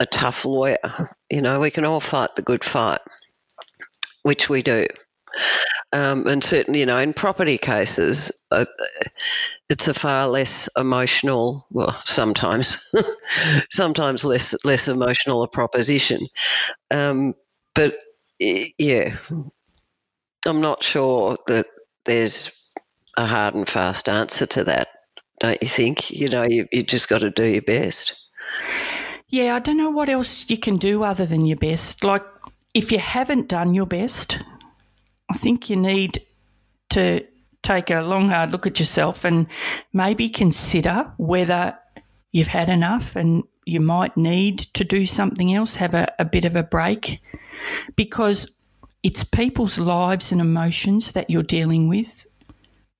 [0.00, 1.16] a tough lawyer.
[1.30, 3.00] You know we can all fight the good fight,
[4.22, 4.86] which we do.
[5.92, 8.66] Um, and certainly, you know, in property cases, uh,
[9.68, 11.66] it's a far less emotional.
[11.70, 12.78] Well, sometimes,
[13.70, 16.26] sometimes less less emotional a proposition.
[16.90, 17.34] Um,
[17.74, 17.96] but
[18.38, 19.16] yeah,
[20.46, 21.66] I'm not sure that
[22.04, 22.72] there's
[23.16, 24.88] a hard and fast answer to that.
[25.40, 26.10] Don't you think?
[26.10, 28.28] You know, you you just got to do your best.
[29.28, 32.02] Yeah, I don't know what else you can do other than your best.
[32.02, 32.24] Like,
[32.72, 34.38] if you haven't done your best,
[35.30, 36.22] I think you need
[36.90, 37.26] to
[37.62, 39.46] take a long, hard look at yourself and
[39.92, 41.78] maybe consider whether
[42.32, 46.44] you've had enough and you might need to do something else, have a, a bit
[46.44, 47.20] of a break,
[47.96, 48.50] because
[49.02, 52.26] it's people's lives and emotions that you're dealing with.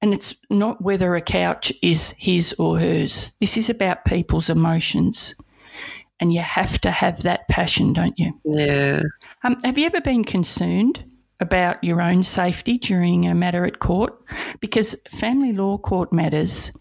[0.00, 3.33] And it's not whether a couch is his or hers.
[3.40, 5.35] This is about people's emotions.
[6.20, 8.33] And you have to have that passion, don't you?
[8.44, 9.02] Yeah.
[9.42, 11.04] Um, have you ever been concerned
[11.40, 14.14] about your own safety during a matter at court?
[14.61, 16.72] Because family law court matters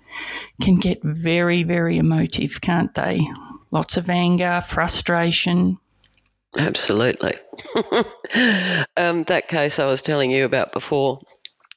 [0.61, 3.19] can get very, very emotive, can't they?
[3.71, 5.77] Lots of anger, frustration.
[6.57, 7.33] Absolutely.
[8.97, 11.19] um, that case I was telling you about before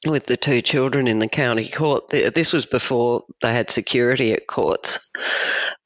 [0.05, 4.47] with the two children in the county court, this was before they had security at
[4.47, 5.11] courts.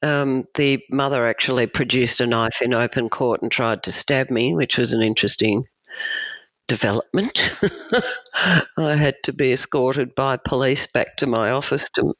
[0.02, 4.54] Um, the mother actually produced a knife in open court and tried to stab me,
[4.54, 5.64] which was an interesting
[6.66, 7.58] development.
[8.78, 12.14] I had to be escorted by police back to my office to.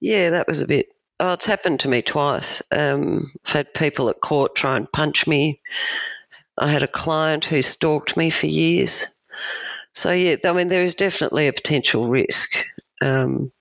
[0.00, 0.86] Yeah, that was a bit.
[1.22, 2.62] Oh, it's happened to me twice.
[2.72, 5.60] Um, I've had people at court try and punch me.
[6.56, 9.06] I had a client who stalked me for years.
[9.92, 12.64] So yeah, I mean there is definitely a potential risk,
[13.02, 13.52] um,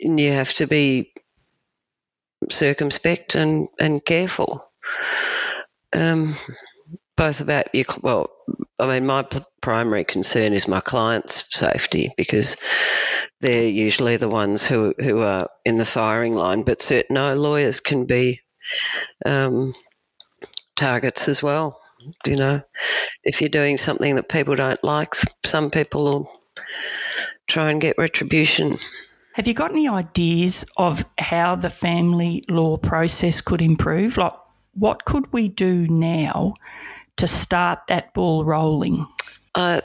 [0.00, 1.12] and you have to be
[2.48, 4.64] circumspect and and careful.
[5.92, 6.36] Um,
[7.20, 8.30] both about your well,
[8.78, 9.26] I mean my
[9.60, 12.56] primary concern is my clients' safety because
[13.40, 16.62] they're usually the ones who who are in the firing line.
[16.62, 18.40] But certain no, lawyers can be
[19.26, 19.74] um,
[20.76, 21.78] targets as well.
[22.24, 22.62] You know,
[23.22, 25.14] if you're doing something that people don't like,
[25.44, 26.32] some people will
[27.46, 28.78] try and get retribution.
[29.34, 34.16] Have you got any ideas of how the family law process could improve?
[34.16, 34.32] Like,
[34.72, 36.54] what could we do now
[37.20, 39.06] to start that ball rolling?
[39.54, 39.80] Uh,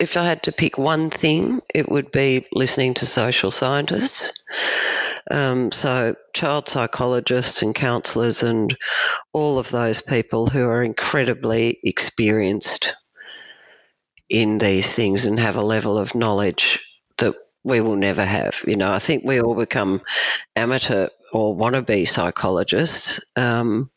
[0.00, 4.42] if I had to pick one thing, it would be listening to social scientists.
[5.30, 8.74] Um, so, child psychologists and counsellors, and
[9.32, 12.94] all of those people who are incredibly experienced
[14.30, 16.80] in these things and have a level of knowledge
[17.18, 18.64] that we will never have.
[18.66, 20.00] You know, I think we all become
[20.56, 23.20] amateur or wannabe psychologists.
[23.36, 23.90] Um,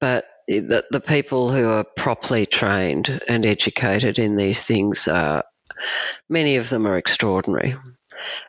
[0.00, 5.44] but the, the people who are properly trained and educated in these things are,
[6.28, 7.76] many of them are extraordinary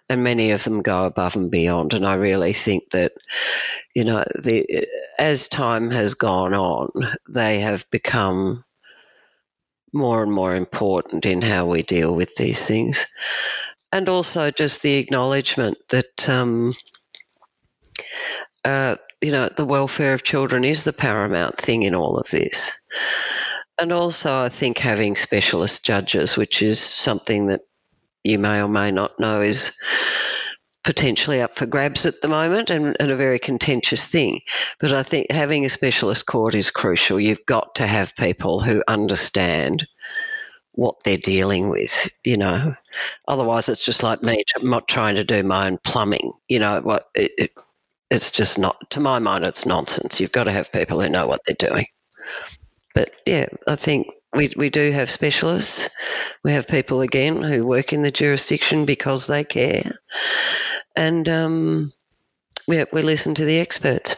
[0.10, 1.94] and many of them go above and beyond.
[1.94, 3.14] And I really think that,
[3.96, 4.88] you know, the,
[5.18, 6.90] as time has gone on,
[7.32, 8.64] they have become
[9.92, 13.08] more and more important in how we deal with these things.
[13.92, 16.74] And also just the acknowledgement that, um,
[18.66, 22.74] uh, you know, the welfare of children is the paramount thing in all of this.
[23.80, 27.62] And also, I think having specialist judges, which is something that
[28.24, 29.72] you may or may not know is
[30.84, 34.42] potentially up for grabs at the moment and, and, a very contentious thing.
[34.80, 37.20] But I think having a specialist court is crucial.
[37.20, 39.88] You've got to have people who understand
[40.74, 42.76] what they're dealing with, you know.
[43.28, 46.82] Otherwise, it's just like me not trying to do my own plumbing, you know.
[46.82, 47.52] What it, it,
[48.10, 50.20] it's just not, to my mind, it's nonsense.
[50.20, 51.88] You've got to have people who know what they're doing.
[52.94, 55.90] But yeah, I think we, we do have specialists.
[56.44, 59.92] We have people again who work in the jurisdiction because they care,
[60.96, 61.94] and um,
[62.68, 64.16] we we listen to the experts.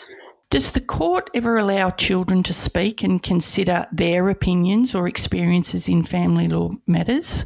[0.50, 6.04] Does the court ever allow children to speak and consider their opinions or experiences in
[6.04, 7.46] family law matters?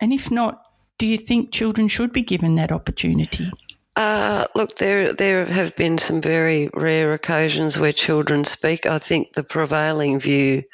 [0.00, 0.62] And if not,
[0.98, 3.50] do you think children should be given that opportunity?
[3.96, 8.84] Uh, look, there there have been some very rare occasions where children speak.
[8.86, 10.64] I think the prevailing view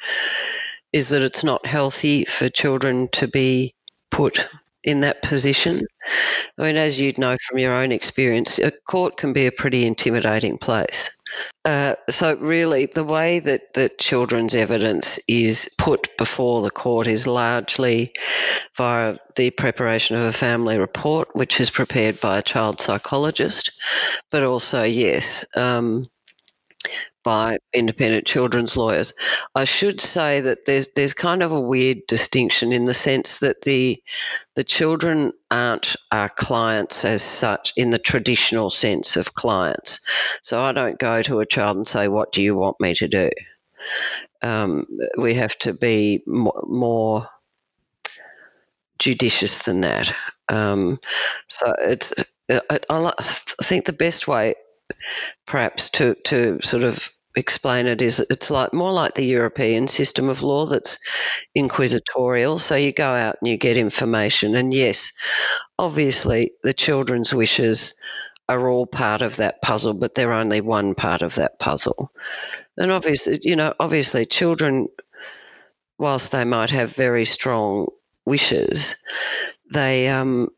[0.93, 3.75] is that it's not healthy for children to be
[4.11, 4.47] put
[4.83, 5.81] in that position.
[6.59, 9.85] I mean, as you'd know from your own experience, a court can be a pretty
[9.85, 11.09] intimidating place.
[11.65, 17.25] Uh, so, really, the way that, that children's evidence is put before the court is
[17.25, 18.13] largely
[18.75, 23.71] via the preparation of a family report, which is prepared by a child psychologist,
[24.29, 26.05] but also, yes, um,
[27.23, 29.13] by independent children's lawyers.
[29.55, 33.61] I should say that there's there's kind of a weird distinction in the sense that
[33.61, 34.01] the
[34.55, 40.01] the children aren't our clients as such in the traditional sense of clients.
[40.41, 43.07] So I don't go to a child and say, "What do you want me to
[43.07, 43.29] do?"
[44.41, 44.85] Um,
[45.17, 47.27] we have to be more
[48.99, 50.13] judicious than that.
[50.49, 50.99] Um,
[51.47, 52.13] so it's
[52.49, 54.55] I, I think the best way
[55.45, 60.29] perhaps to, to sort of explain it is it's like more like the European system
[60.29, 60.99] of law that's
[61.55, 62.59] inquisitorial.
[62.59, 65.13] So you go out and you get information, and yes,
[65.77, 67.95] obviously the children's wishes
[68.47, 72.11] are all part of that puzzle, but they're only one part of that puzzle.
[72.77, 74.89] And obviously, you know, obviously children,
[75.97, 77.87] whilst they might have very strong
[78.25, 78.95] wishes,
[79.71, 80.49] they um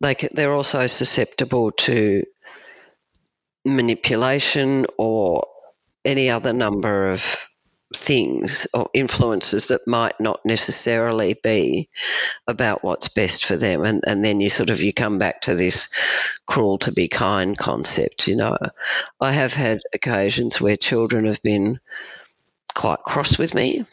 [0.00, 2.24] they they're also susceptible to
[3.64, 5.46] manipulation or
[6.04, 7.36] any other number of
[7.94, 11.88] things or influences that might not necessarily be
[12.46, 13.84] about what's best for them.
[13.84, 15.88] And and then you sort of you come back to this
[16.46, 18.56] cruel to be kind concept you know.
[19.20, 21.80] I have had occasions where children have been
[22.74, 23.84] quite cross with me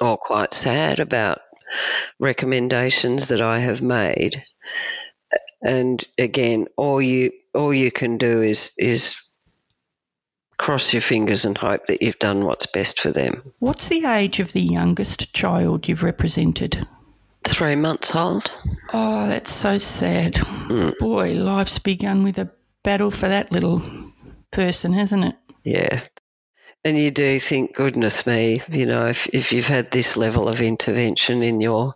[0.00, 1.40] or quite sad about
[2.18, 4.42] recommendations that i have made.
[5.62, 9.16] And again all you all you can do is is
[10.58, 13.52] cross your fingers and hope that you've done what's best for them.
[13.60, 16.86] What's the age of the youngest child you've represented?
[17.44, 18.52] Three months old.
[18.92, 20.34] Oh, that's so sad.
[20.34, 20.98] Mm.
[20.98, 22.50] Boy, life's begun with a
[22.84, 23.82] battle for that little
[24.50, 25.34] person, hasn't it?
[25.64, 26.00] Yeah.
[26.84, 30.60] and you do think, goodness me, you know, if, if you've had this level of
[30.60, 31.94] intervention in your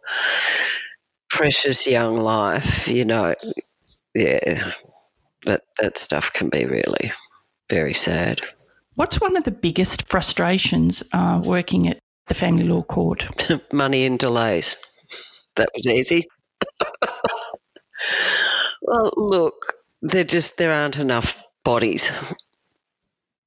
[1.31, 3.35] precious young life, you know,
[4.15, 4.71] yeah,
[5.47, 7.13] that, that stuff can be really
[7.69, 8.43] very sad.
[8.95, 13.27] What's one of the biggest frustrations uh, working at the family law court?
[13.73, 14.77] Money and delays.
[15.57, 16.27] That was easy.
[18.83, 22.13] well, look, there just there aren't enough bodies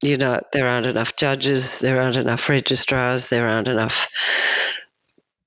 [0.04, 4.10] you know, there aren't enough judges, there aren't enough registrars, there aren't enough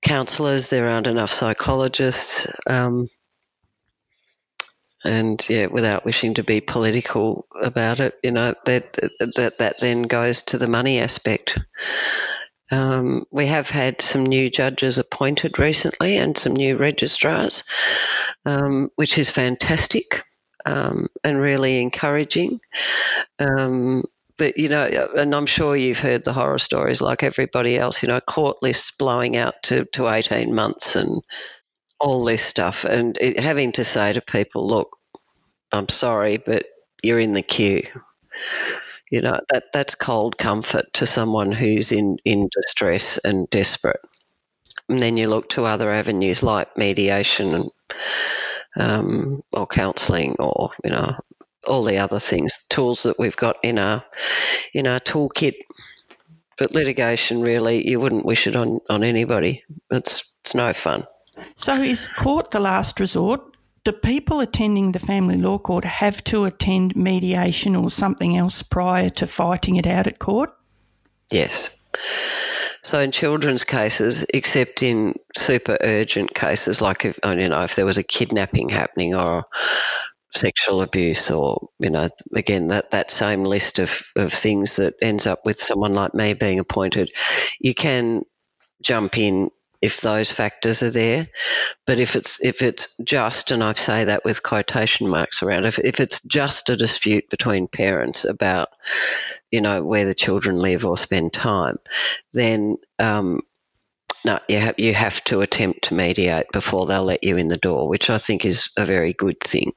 [0.01, 2.47] counsellors, there aren't enough psychologists.
[2.67, 3.07] Um,
[5.03, 10.03] and yeah, without wishing to be political about it, you know, that that, that then
[10.03, 11.57] goes to the money aspect.
[12.71, 17.63] Um, we have had some new judges appointed recently and some new registrars,
[18.45, 20.23] um, which is fantastic
[20.65, 22.61] um, and really encouraging.
[23.39, 24.05] Um,
[24.37, 28.01] but you know, and I'm sure you've heard the horror stories like everybody else.
[28.01, 31.21] You know, court lists blowing out to to 18 months and
[32.01, 34.97] all this stuff, and it, having to say to people, "Look,
[35.71, 36.65] I'm sorry, but
[37.03, 37.87] you're in the queue."
[39.11, 43.99] You know, that that's cold comfort to someone who's in in distress and desperate.
[44.89, 47.71] And then you look to other avenues like mediation and
[48.75, 51.15] um, or counselling or you know
[51.67, 54.03] all the other things, tools that we've got in our
[54.73, 55.55] in our toolkit.
[56.57, 59.63] But litigation, really, you wouldn't wish it on, on anybody.
[59.91, 61.05] It's it's no fun.
[61.55, 63.41] So, is court the last resort?
[63.83, 69.09] Do people attending the family law court have to attend mediation or something else prior
[69.09, 70.51] to fighting it out at court?
[71.31, 71.77] Yes.
[72.83, 77.85] So in children's cases, except in super urgent cases, like if you know if there
[77.85, 79.45] was a kidnapping happening or
[80.33, 85.27] sexual abuse or you know again that that same list of, of things that ends
[85.27, 87.11] up with someone like me being appointed
[87.59, 88.23] you can
[88.81, 91.27] jump in if those factors are there.
[91.85, 95.79] But if it's if it's just and I say that with quotation marks around if,
[95.79, 98.69] if it's just a dispute between parents about
[99.49, 101.77] you know where the children live or spend time
[102.33, 103.41] then um,
[104.23, 107.57] no, you have, you have to attempt to mediate before they'll let you in the
[107.57, 109.73] door, which I think is a very good thing.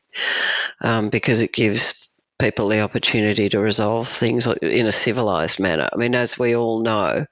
[0.81, 2.04] Um, because it gives
[2.45, 5.89] people the opportunity to resolve things in a civilized manner.
[5.91, 7.25] I mean, as we all know,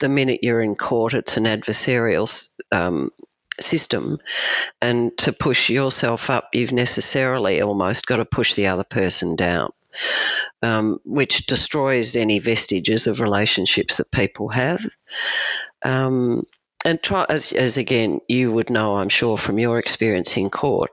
[0.00, 2.28] the minute you're in court, it's an adversarial
[2.72, 3.12] um,
[3.60, 4.18] system.
[4.82, 9.70] And to push yourself up, you've necessarily almost got to push the other person down.
[10.60, 14.84] Um, which destroys any vestiges of relationships that people have.
[15.82, 16.46] Um,
[16.84, 20.92] and try as, as again you would know i'm sure from your experience in court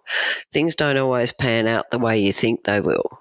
[0.51, 3.19] things don't always pan out the way you think they will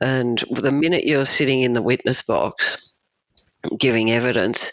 [0.00, 2.90] and the minute you're sitting in the witness box
[3.78, 4.72] giving evidence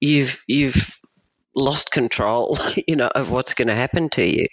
[0.00, 1.00] you've you've
[1.54, 2.56] lost control
[2.86, 4.46] you know of what's going to happen to you.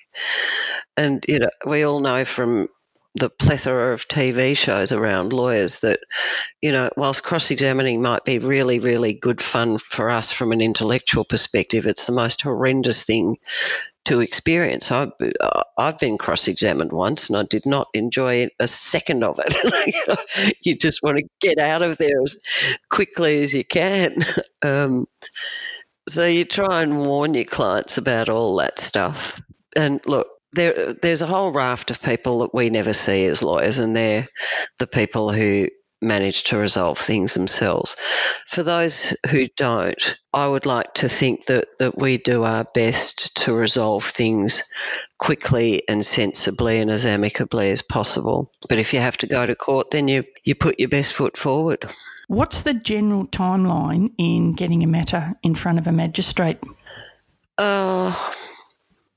[0.95, 2.69] And you know we all know from
[3.17, 5.99] the plethora of TV shows around lawyers that,
[6.61, 10.61] you know, whilst cross examining might be really, really good fun for us from an
[10.61, 13.37] intellectual perspective, it's the most horrendous thing
[14.05, 14.91] to experience.
[14.91, 19.39] I've, uh, I've been cross examined once and I did not enjoy a second of
[19.43, 20.55] it.
[20.61, 22.37] you just want to get out of there as
[22.89, 24.23] quickly as you can.
[24.63, 25.07] Um,
[26.09, 29.39] so you try and warn your clients about all that stuff.
[29.75, 30.27] And look,
[30.57, 34.27] there, there's a whole raft of people that we never see as lawyers, and they're
[34.79, 35.69] the people who
[36.01, 37.95] manage to resolve things themselves.
[38.45, 43.37] For those who don't, I would like to think that, that we do our best
[43.43, 44.63] to resolve things
[45.17, 48.51] quickly and sensibly and as amicably as possible.
[48.69, 51.37] But if you have to go to court, then you, you put your best foot
[51.37, 51.89] forward.
[52.27, 56.59] What's the general timeline in getting a matter in front of a magistrate?
[57.57, 58.13] Uh,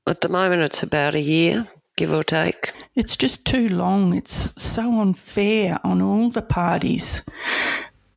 [0.07, 2.73] at the moment, it's about a year, give or take.
[2.95, 4.15] It's just too long.
[4.15, 7.23] It's so unfair on all the parties.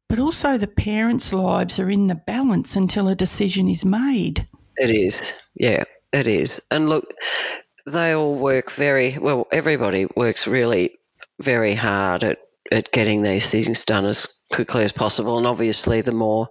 [0.09, 4.47] But also, the parents' lives are in the balance until a decision is made.
[4.77, 6.61] It is, yeah, it is.
[6.71, 7.13] And look,
[7.87, 10.99] they all work very well, everybody works really
[11.41, 12.39] very hard at,
[12.71, 15.37] at getting these things done as quickly as possible.
[15.39, 16.49] And obviously, the more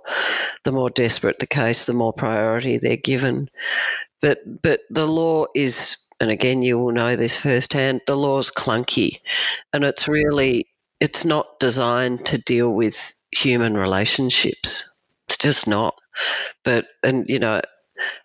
[0.64, 3.50] the more desperate the case, the more priority they're given.
[4.24, 8.04] But but the law is, and again, you will know this firsthand.
[8.08, 9.22] The law is clunky,
[9.74, 10.68] and it's really
[11.02, 14.90] it's not designed to deal with human relationships.
[15.30, 15.96] It's just not.
[16.66, 17.62] But and you know,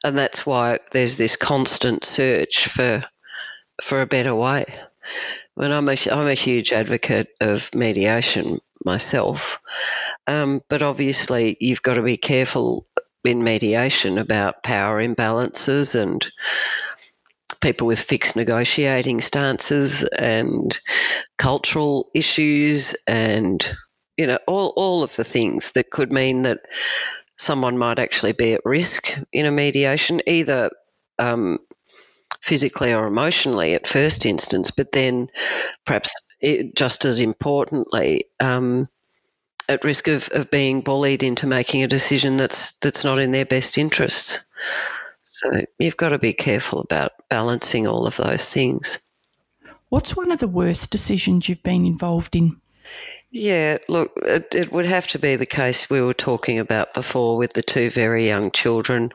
[0.04, 3.04] and that's why there's this constant search for
[3.82, 4.66] for a better way.
[5.54, 9.60] When I'm a, I'm a huge advocate of mediation myself,
[10.26, 12.86] Um, but obviously, you've got to be careful
[13.24, 16.26] in mediation about power imbalances and
[17.60, 20.78] people with fixed negotiating stances and
[21.36, 23.74] cultural issues and
[24.16, 26.60] you know all all of the things that could mean that
[27.36, 30.70] someone might actually be at risk in a mediation either
[31.18, 31.58] um,
[32.42, 35.28] physically or emotionally at first instance but then
[35.84, 38.86] perhaps it, just as importantly um,
[39.68, 43.46] at risk of, of being bullied into making a decision that's that's not in their
[43.46, 44.48] best interests
[45.38, 45.48] so
[45.78, 48.98] you've got to be careful about balancing all of those things.
[49.88, 52.60] What's one of the worst decisions you've been involved in?
[53.30, 57.36] Yeah, look, it, it, would have to be the case we were talking about before
[57.36, 59.12] with the two very young children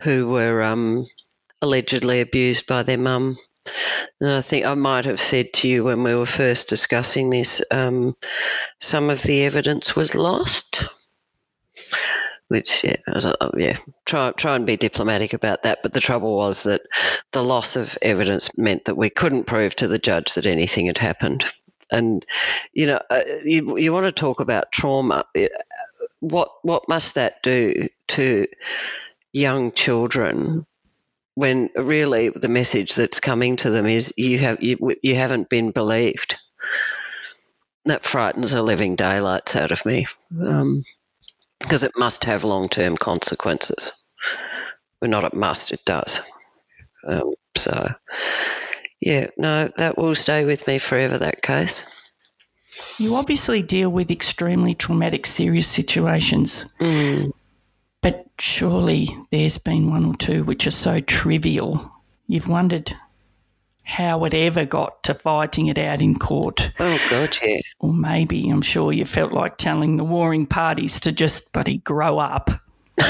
[0.00, 1.06] who were um,
[1.62, 3.38] allegedly abused by their mum.
[4.20, 7.62] And I think I might have said to you when we were first discussing this,
[7.70, 8.16] um,
[8.80, 10.88] some of the evidence was lost
[12.48, 15.80] which yeah, uh, yeah, try try and be diplomatic about that.
[15.82, 16.82] But the trouble was that
[17.32, 20.98] the loss of evidence meant that we couldn't prove to the judge that anything had
[20.98, 21.44] happened.
[21.90, 22.24] And
[22.72, 25.24] you know, uh, you you want to talk about trauma?
[26.20, 28.46] What what must that do to
[29.32, 30.66] young children
[31.34, 35.70] when really the message that's coming to them is you have you, you haven't been
[35.70, 36.36] believed?
[37.86, 40.06] That frightens the living daylights out of me.
[40.40, 40.84] Um,
[41.60, 43.92] because it must have long term consequences.
[45.00, 46.20] Well, not it must, it does.
[47.06, 47.92] Um, so,
[49.00, 51.86] yeah, no, that will stay with me forever, that case.
[52.98, 56.66] You obviously deal with extremely traumatic, serious situations.
[56.80, 57.32] Mm.
[58.04, 61.90] But surely there's been one or two which are so trivial.
[62.26, 62.94] You've wondered
[63.82, 66.70] how it ever got to fighting it out in court.
[66.78, 67.60] Oh, God, yeah.
[67.80, 72.18] Or maybe, I'm sure you felt like telling the warring parties to just bloody grow
[72.18, 72.50] up.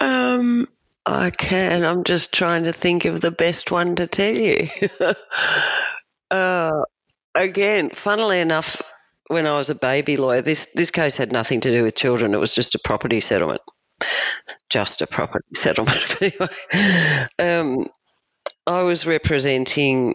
[0.00, 0.66] um,
[1.06, 1.84] I can.
[1.84, 4.68] I'm just trying to think of the best one to tell you.
[6.32, 6.82] uh,
[7.36, 8.82] again, funnily enough,
[9.28, 12.34] when I was a baby lawyer, this, this case had nothing to do with children.
[12.34, 13.60] It was just a property settlement
[14.68, 16.16] just a property settlement.
[16.20, 17.86] anyway, um,
[18.66, 20.14] I was representing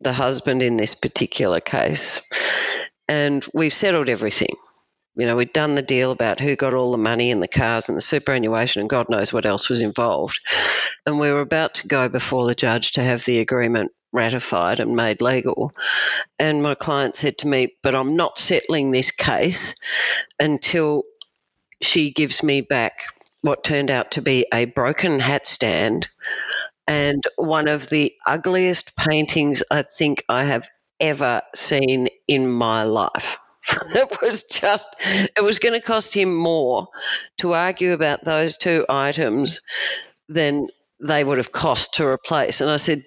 [0.00, 2.28] the husband in this particular case,
[3.08, 4.54] and we've settled everything.
[5.18, 7.88] You know, we'd done the deal about who got all the money and the cars
[7.88, 10.40] and the superannuation and God knows what else was involved.
[11.06, 14.96] And we were about to go before the judge to have the agreement ratified and
[14.96, 15.72] made legal.
[16.38, 19.76] And my client said to me, But I'm not settling this case
[20.40, 21.04] until
[21.80, 23.12] she gives me back
[23.42, 26.08] what turned out to be a broken hat stand
[26.88, 30.68] and one of the ugliest paintings I think I have
[31.00, 33.38] ever seen in my life.
[33.94, 34.94] it was just,
[35.36, 36.88] it was going to cost him more
[37.38, 39.60] to argue about those two items
[40.28, 40.68] than
[41.00, 42.60] they would have cost to replace.
[42.60, 43.04] And I said,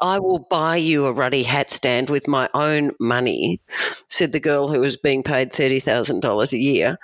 [0.00, 3.60] I will buy you a ruddy hat stand with my own money,
[4.08, 6.98] said the girl who was being paid $30,000 a year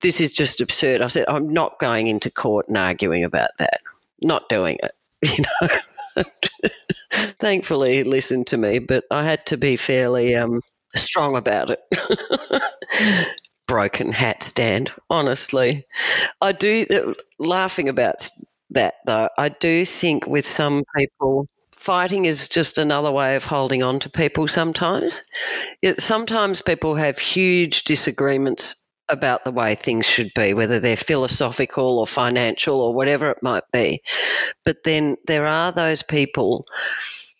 [0.00, 1.02] this is just absurd.
[1.02, 3.80] I said, I'm not going into court and arguing about that.
[4.20, 4.92] Not doing it.
[5.38, 6.24] You know.
[7.40, 10.60] Thankfully, he listened to me, but I had to be fairly um,
[10.94, 11.80] strong about it.
[13.66, 15.86] Broken hat stand, honestly.
[16.40, 18.16] I do, uh, laughing about
[18.70, 21.48] that though, I do think with some people,
[21.78, 25.28] fighting is just another way of holding on to people sometimes.
[25.80, 31.98] It, sometimes people have huge disagreements about the way things should be, whether they're philosophical
[31.98, 34.02] or financial or whatever it might be.
[34.64, 36.66] But then there are those people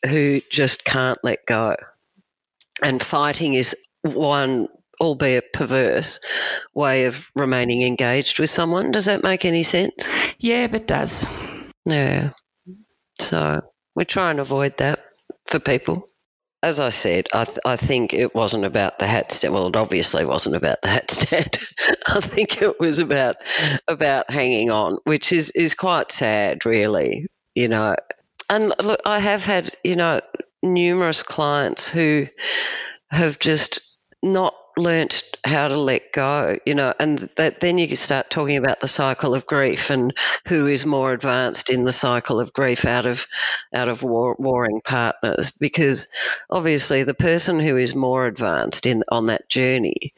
[0.07, 1.76] who just can't let go.
[2.82, 4.68] And fighting is one,
[5.01, 6.20] albeit perverse,
[6.74, 8.93] way of remaining engaged with someone.
[8.93, 10.09] Does that make any sense?
[10.39, 11.26] Yeah, it does.
[11.84, 12.30] Yeah.
[13.18, 13.62] So
[13.95, 15.01] we try and avoid that
[15.47, 16.09] for people
[16.62, 19.55] as I said, I, th- I think it wasn't about the hat stand.
[19.55, 21.59] Well, it obviously wasn't about the hat stand.
[22.09, 23.36] I think it was about
[23.86, 27.26] about hanging on, which is is quite sad, really.
[27.55, 27.95] You know,
[28.51, 30.20] and look, I have had you know
[30.62, 32.26] numerous clients who
[33.11, 38.31] have just not learnt how to let go, you know, and that then you start
[38.31, 40.16] talking about the cycle of grief and
[40.47, 43.26] who is more advanced in the cycle of grief out of
[43.72, 46.09] out of war, warring partners, because
[46.51, 50.14] obviously the person who is more advanced in on that journey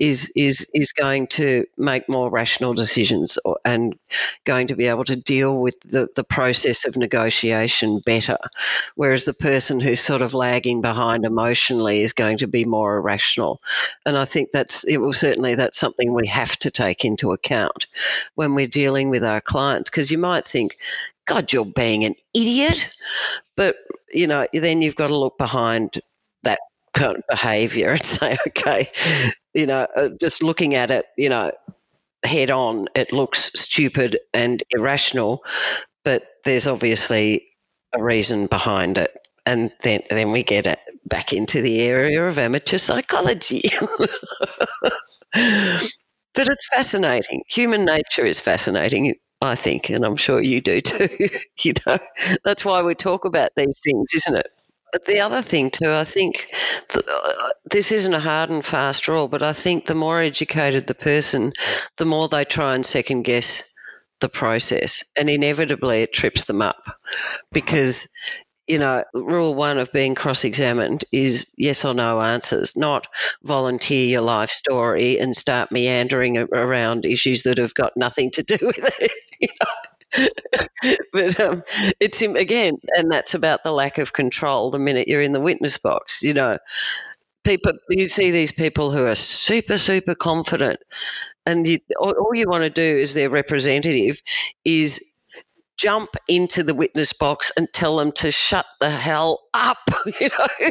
[0.00, 3.94] is is is going to make more rational decisions and
[4.44, 8.38] going to be able to deal with the, the process of negotiation better.
[8.96, 13.60] Whereas the person who's sort of lagging behind emotionally is going to be more irrational.
[14.06, 17.86] And I think that's it will certainly that's something we have to take into account
[18.34, 19.90] when we're dealing with our clients.
[19.90, 20.72] Because you might think,
[21.26, 22.88] God, you're being an idiot.
[23.54, 23.76] But,
[24.12, 26.00] you know, then you've got to look behind
[26.42, 26.60] that
[26.94, 28.88] kind of behavior and say, okay,
[29.54, 31.52] you know, uh, just looking at it, you know,
[32.24, 35.44] head on, it looks stupid and irrational,
[36.04, 37.46] but there's obviously
[37.94, 39.16] a reason behind it.
[39.46, 43.70] And then, then we get it back into the area of amateur psychology.
[45.34, 47.42] but it's fascinating.
[47.48, 49.14] Human nature is fascinating.
[49.42, 51.08] I think, and I'm sure you do too.
[51.62, 51.98] you know,
[52.44, 54.46] that's why we talk about these things, isn't it?
[55.06, 56.48] The other thing too, I think
[56.88, 60.86] th- uh, this isn't a hard and fast rule, but I think the more educated
[60.86, 61.52] the person,
[61.96, 63.62] the more they try and second guess
[64.20, 66.82] the process, and inevitably it trips them up
[67.52, 68.08] because
[68.66, 73.08] you know, rule one of being cross examined is yes or no answers, not
[73.42, 78.58] volunteer your life story and start meandering around issues that have got nothing to do
[78.62, 79.12] with it.
[79.40, 79.89] You know?
[81.12, 81.62] but um,
[82.00, 85.78] it's again, and that's about the lack of control the minute you're in the witness
[85.78, 86.22] box.
[86.22, 86.58] You know,
[87.44, 90.80] people, you see these people who are super, super confident,
[91.46, 94.20] and you, all, all you want to do as their representative
[94.64, 95.22] is
[95.76, 99.78] jump into the witness box and tell them to shut the hell up,
[100.20, 100.70] you know.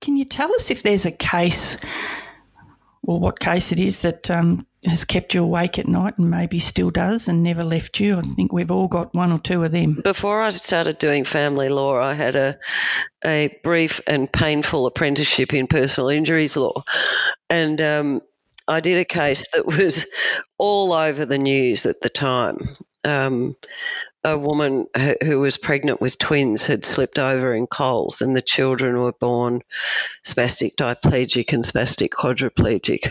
[0.00, 1.76] Can you tell us if there's a case
[3.02, 6.58] or what case it is that um, has kept you awake at night and maybe
[6.58, 8.18] still does and never left you?
[8.18, 10.00] I think we've all got one or two of them.
[10.02, 12.58] Before I started doing family law, I had a,
[13.24, 16.84] a brief and painful apprenticeship in personal injuries law.
[17.50, 18.22] And um,
[18.68, 20.06] I did a case that was
[20.58, 22.58] all over the news at the time.
[23.04, 23.56] Um,
[24.24, 24.86] a woman
[25.22, 29.62] who was pregnant with twins had slipped over in Coles, and the children were born
[30.24, 33.10] spastic diplegic and spastic quadriplegic.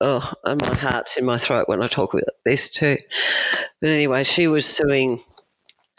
[0.00, 2.98] Oh, and my heart's in my throat when I talk about this too.
[3.80, 5.20] But anyway, she was suing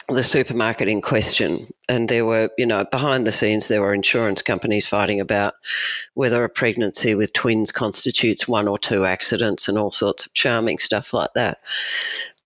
[0.08, 4.42] the supermarket in question, and there were, you know, behind the scenes, there were insurance
[4.42, 5.54] companies fighting about
[6.14, 10.78] whether a pregnancy with twins constitutes one or two accidents and all sorts of charming
[10.78, 11.58] stuff like that.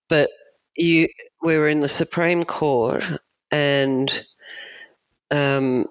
[0.07, 0.29] But
[0.75, 1.09] you,
[1.43, 3.03] we were in the Supreme Court,
[3.51, 4.25] and
[5.31, 5.87] um,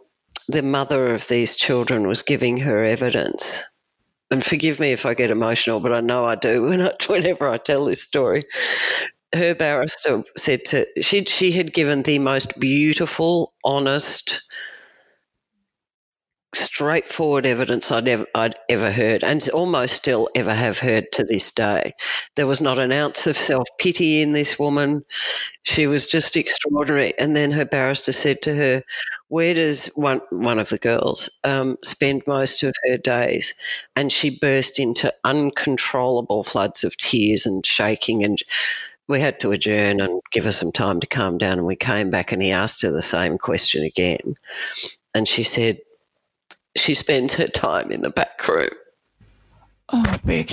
[0.49, 3.65] the mother of these children was giving her evidence.
[4.31, 7.49] And forgive me if I get emotional, but I know I do when I, whenever
[7.49, 8.43] I tell this story.
[9.35, 14.43] Her barrister said to she she had given the most beautiful, honest,
[16.55, 21.53] straightforward evidence I'd ever I'd ever heard, and almost still ever have heard to this
[21.53, 21.95] day.
[22.37, 25.05] There was not an ounce of self pity in this woman.
[25.63, 27.19] She was just extraordinary.
[27.19, 28.83] And then her barrister said to her,
[29.29, 33.55] "Where does one one of the girls um, spend most of her days?"
[33.95, 38.43] And she burst into uncontrollable floods of tears and shaking and
[39.09, 41.57] we had to adjourn and give her some time to calm down.
[41.59, 44.35] And we came back and he asked her the same question again.
[45.15, 45.79] And she said
[46.79, 48.71] she spends her time in the back room.
[49.91, 50.49] Oh, Beck,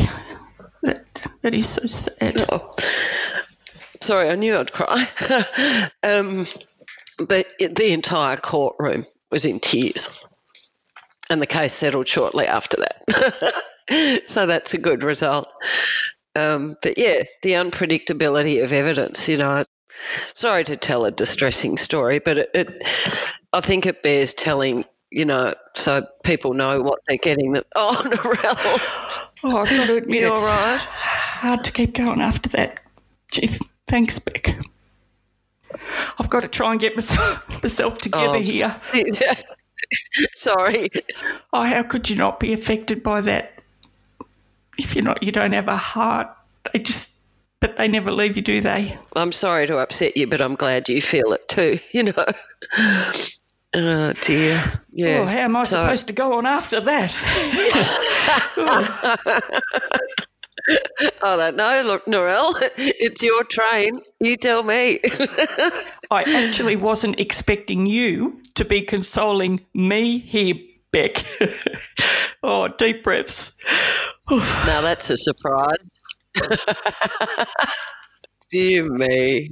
[0.83, 2.41] that, that is so sad.
[2.49, 2.75] Oh,
[4.01, 5.07] sorry, I knew I'd cry.
[6.03, 6.45] um,
[7.19, 10.25] but the entire courtroom was in tears.
[11.29, 14.23] And the case settled shortly after that.
[14.27, 15.47] so that's a good result.
[16.35, 19.63] Um, but yeah, the unpredictability of evidence, you know.
[20.33, 22.89] Sorry to tell a distressing story, but it, it
[23.51, 27.53] I think it bears telling, you know, so people know what they're getting.
[27.53, 29.27] That oh, Narelle.
[29.43, 30.79] Oh, I've got to admit, you all right?
[30.79, 32.79] Hard to keep going after that.
[33.31, 34.57] Jeez, thanks, Beck.
[36.19, 39.35] I've got to try and get myself, myself together oh, here.
[40.35, 40.89] Sorry.
[41.53, 43.55] Oh, how could you not be affected by that?
[44.77, 46.27] if you're not, you don't have a heart.
[46.73, 47.17] They just,
[47.59, 48.97] but they never leave you, do they?
[49.15, 51.79] I'm sorry to upset you, but I'm glad you feel it too.
[51.91, 52.25] You know.
[53.75, 54.57] Øh, oh dear.
[54.97, 55.21] Yeah.
[55.21, 57.17] Oh, how am I so, supposed to go on after that?
[61.23, 61.83] I don't know.
[61.85, 64.01] Look, Narelle, it's your train.
[64.19, 64.99] You tell me.
[66.11, 70.55] I actually wasn't expecting you to be consoling me here,
[70.91, 71.23] Beck.
[72.43, 73.57] oh, deep breaths.
[74.31, 75.99] now that's a surprise.
[78.51, 79.49] Dear me.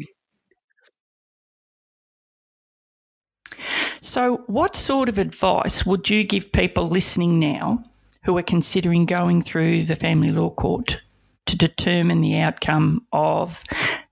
[4.04, 7.82] So, what sort of advice would you give people listening now
[8.26, 11.02] who are considering going through the family law court
[11.46, 13.64] to determine the outcome of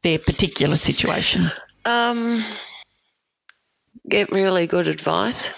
[0.01, 1.51] their particular situation?
[1.83, 2.41] Um,
[4.07, 5.53] get really good advice.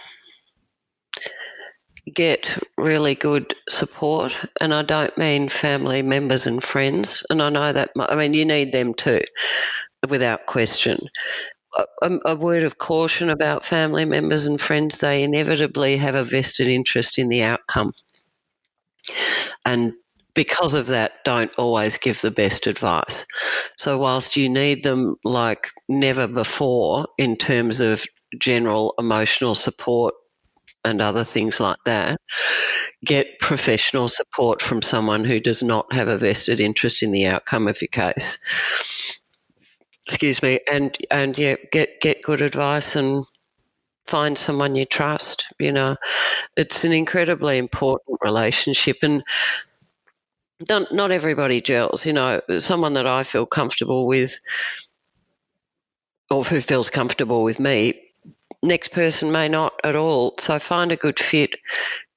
[2.11, 7.23] Get really good support, and I don't mean family members and friends.
[7.29, 9.21] And I know that I mean you need them too,
[10.09, 11.07] without question.
[11.76, 16.67] A, a, word of caution about family members and friends: they inevitably have a vested
[16.67, 17.93] interest in the outcome,
[19.65, 19.93] and
[20.34, 23.26] because of that, don't always give the best advice.
[23.78, 28.03] So, whilst you need them like never before in terms of
[28.38, 30.15] general emotional support
[30.84, 32.19] and other things like that,
[33.05, 37.67] get professional support from someone who does not have a vested interest in the outcome
[37.67, 39.19] of your case.
[40.08, 43.26] Excuse me, and and yeah, get get good advice and
[44.06, 45.45] find someone you trust.
[45.60, 45.95] You know,
[46.58, 49.24] it's an incredibly important relationship, and
[50.70, 52.06] not, not everybody gels.
[52.06, 54.39] You know, someone that I feel comfortable with,
[56.30, 58.01] or who feels comfortable with me,
[58.62, 60.36] next person may not at all.
[60.38, 61.56] So find a good fit,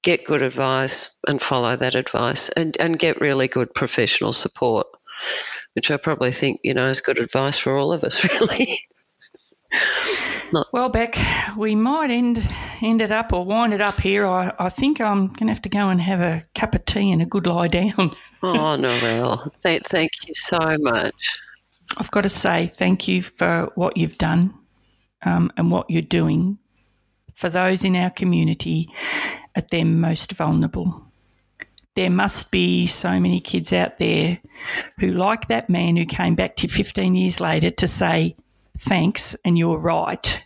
[0.02, 4.88] get good advice, and follow that advice, and and get really good professional support,
[5.74, 8.80] which I probably think you know is good advice for all of us, really.
[10.52, 10.68] Not.
[10.72, 11.16] Well, Beck,
[11.56, 12.46] we might end
[12.80, 14.26] end it up or wind it up here.
[14.26, 17.10] I, I think I'm going to have to go and have a cup of tea
[17.10, 17.92] and a good lie down.
[18.42, 21.40] oh, Narelle, thank, thank you so much.
[21.98, 24.54] I've got to say thank you for what you've done
[25.24, 26.58] um, and what you're doing
[27.34, 28.88] for those in our community
[29.54, 31.06] at their most vulnerable.
[31.96, 34.38] There must be so many kids out there
[35.00, 38.34] who, like that man who came back to 15 years later to say,
[38.78, 40.44] thanks, and you're right.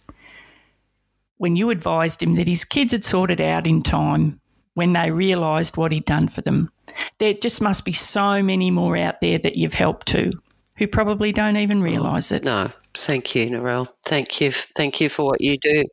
[1.39, 4.41] When you advised him that his kids had sorted out in time
[4.75, 6.71] when they realised what he'd done for them.
[7.19, 10.33] There just must be so many more out there that you've helped too
[10.79, 12.43] who probably don't even realise it.
[12.45, 13.89] No, thank you, Narelle.
[14.07, 14.51] Thank you.
[14.51, 15.85] Thank you for what you do.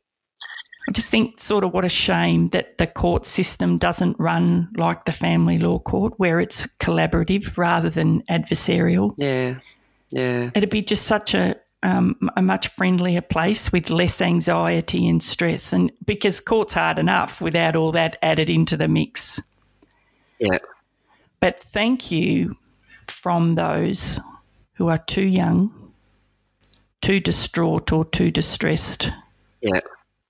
[0.88, 5.04] I just think, sort of, what a shame that the court system doesn't run like
[5.04, 9.12] the family law court, where it's collaborative rather than adversarial.
[9.18, 9.58] Yeah,
[10.10, 10.50] yeah.
[10.54, 15.74] It'd be just such a um, a much friendlier place with less anxiety and stress.
[15.74, 19.42] And because court's hard enough without all that added into the mix.
[20.38, 20.58] Yeah.
[21.38, 22.56] But thank you
[23.06, 24.18] from those
[24.72, 25.92] who are too young,
[27.02, 29.10] too distraught, or too distressed.
[29.60, 29.80] Yeah.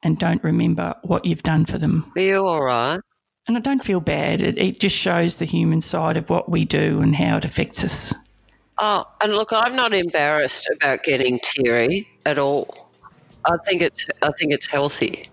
[0.03, 2.11] And don't remember what you've done for them.
[2.15, 3.01] Feel all right?
[3.49, 4.43] And I don't feel bad.
[4.43, 7.83] It, it just shows the human side of what we do and how it affects
[7.83, 8.15] us.
[8.81, 12.89] Oh, and look, I'm not embarrassed about getting teary at all.
[13.45, 15.31] I think it's I think it's healthy.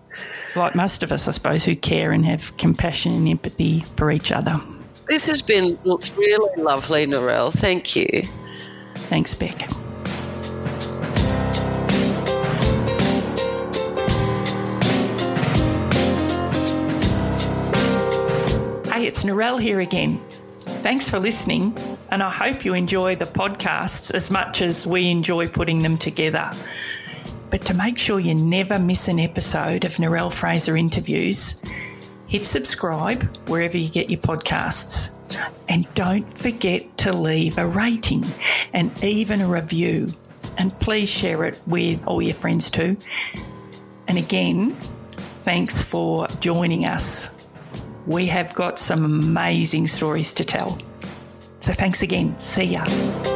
[0.56, 4.32] Like most of us, I suppose, who care and have compassion and empathy for each
[4.32, 4.58] other.
[5.08, 7.52] This has been looks really lovely, Narelle.
[7.52, 8.22] Thank you.
[9.08, 9.68] Thanks, Beck.
[19.06, 20.18] It's Narelle here again.
[20.82, 21.78] Thanks for listening,
[22.10, 26.50] and I hope you enjoy the podcasts as much as we enjoy putting them together.
[27.50, 31.62] But to make sure you never miss an episode of Narelle Fraser interviews,
[32.26, 35.14] hit subscribe wherever you get your podcasts.
[35.68, 38.24] And don't forget to leave a rating
[38.72, 40.12] and even a review.
[40.58, 42.96] And please share it with all your friends too.
[44.08, 44.72] And again,
[45.42, 47.35] thanks for joining us
[48.06, 50.78] we have got some amazing stories to tell.
[51.60, 52.38] So thanks again.
[52.38, 53.35] See ya.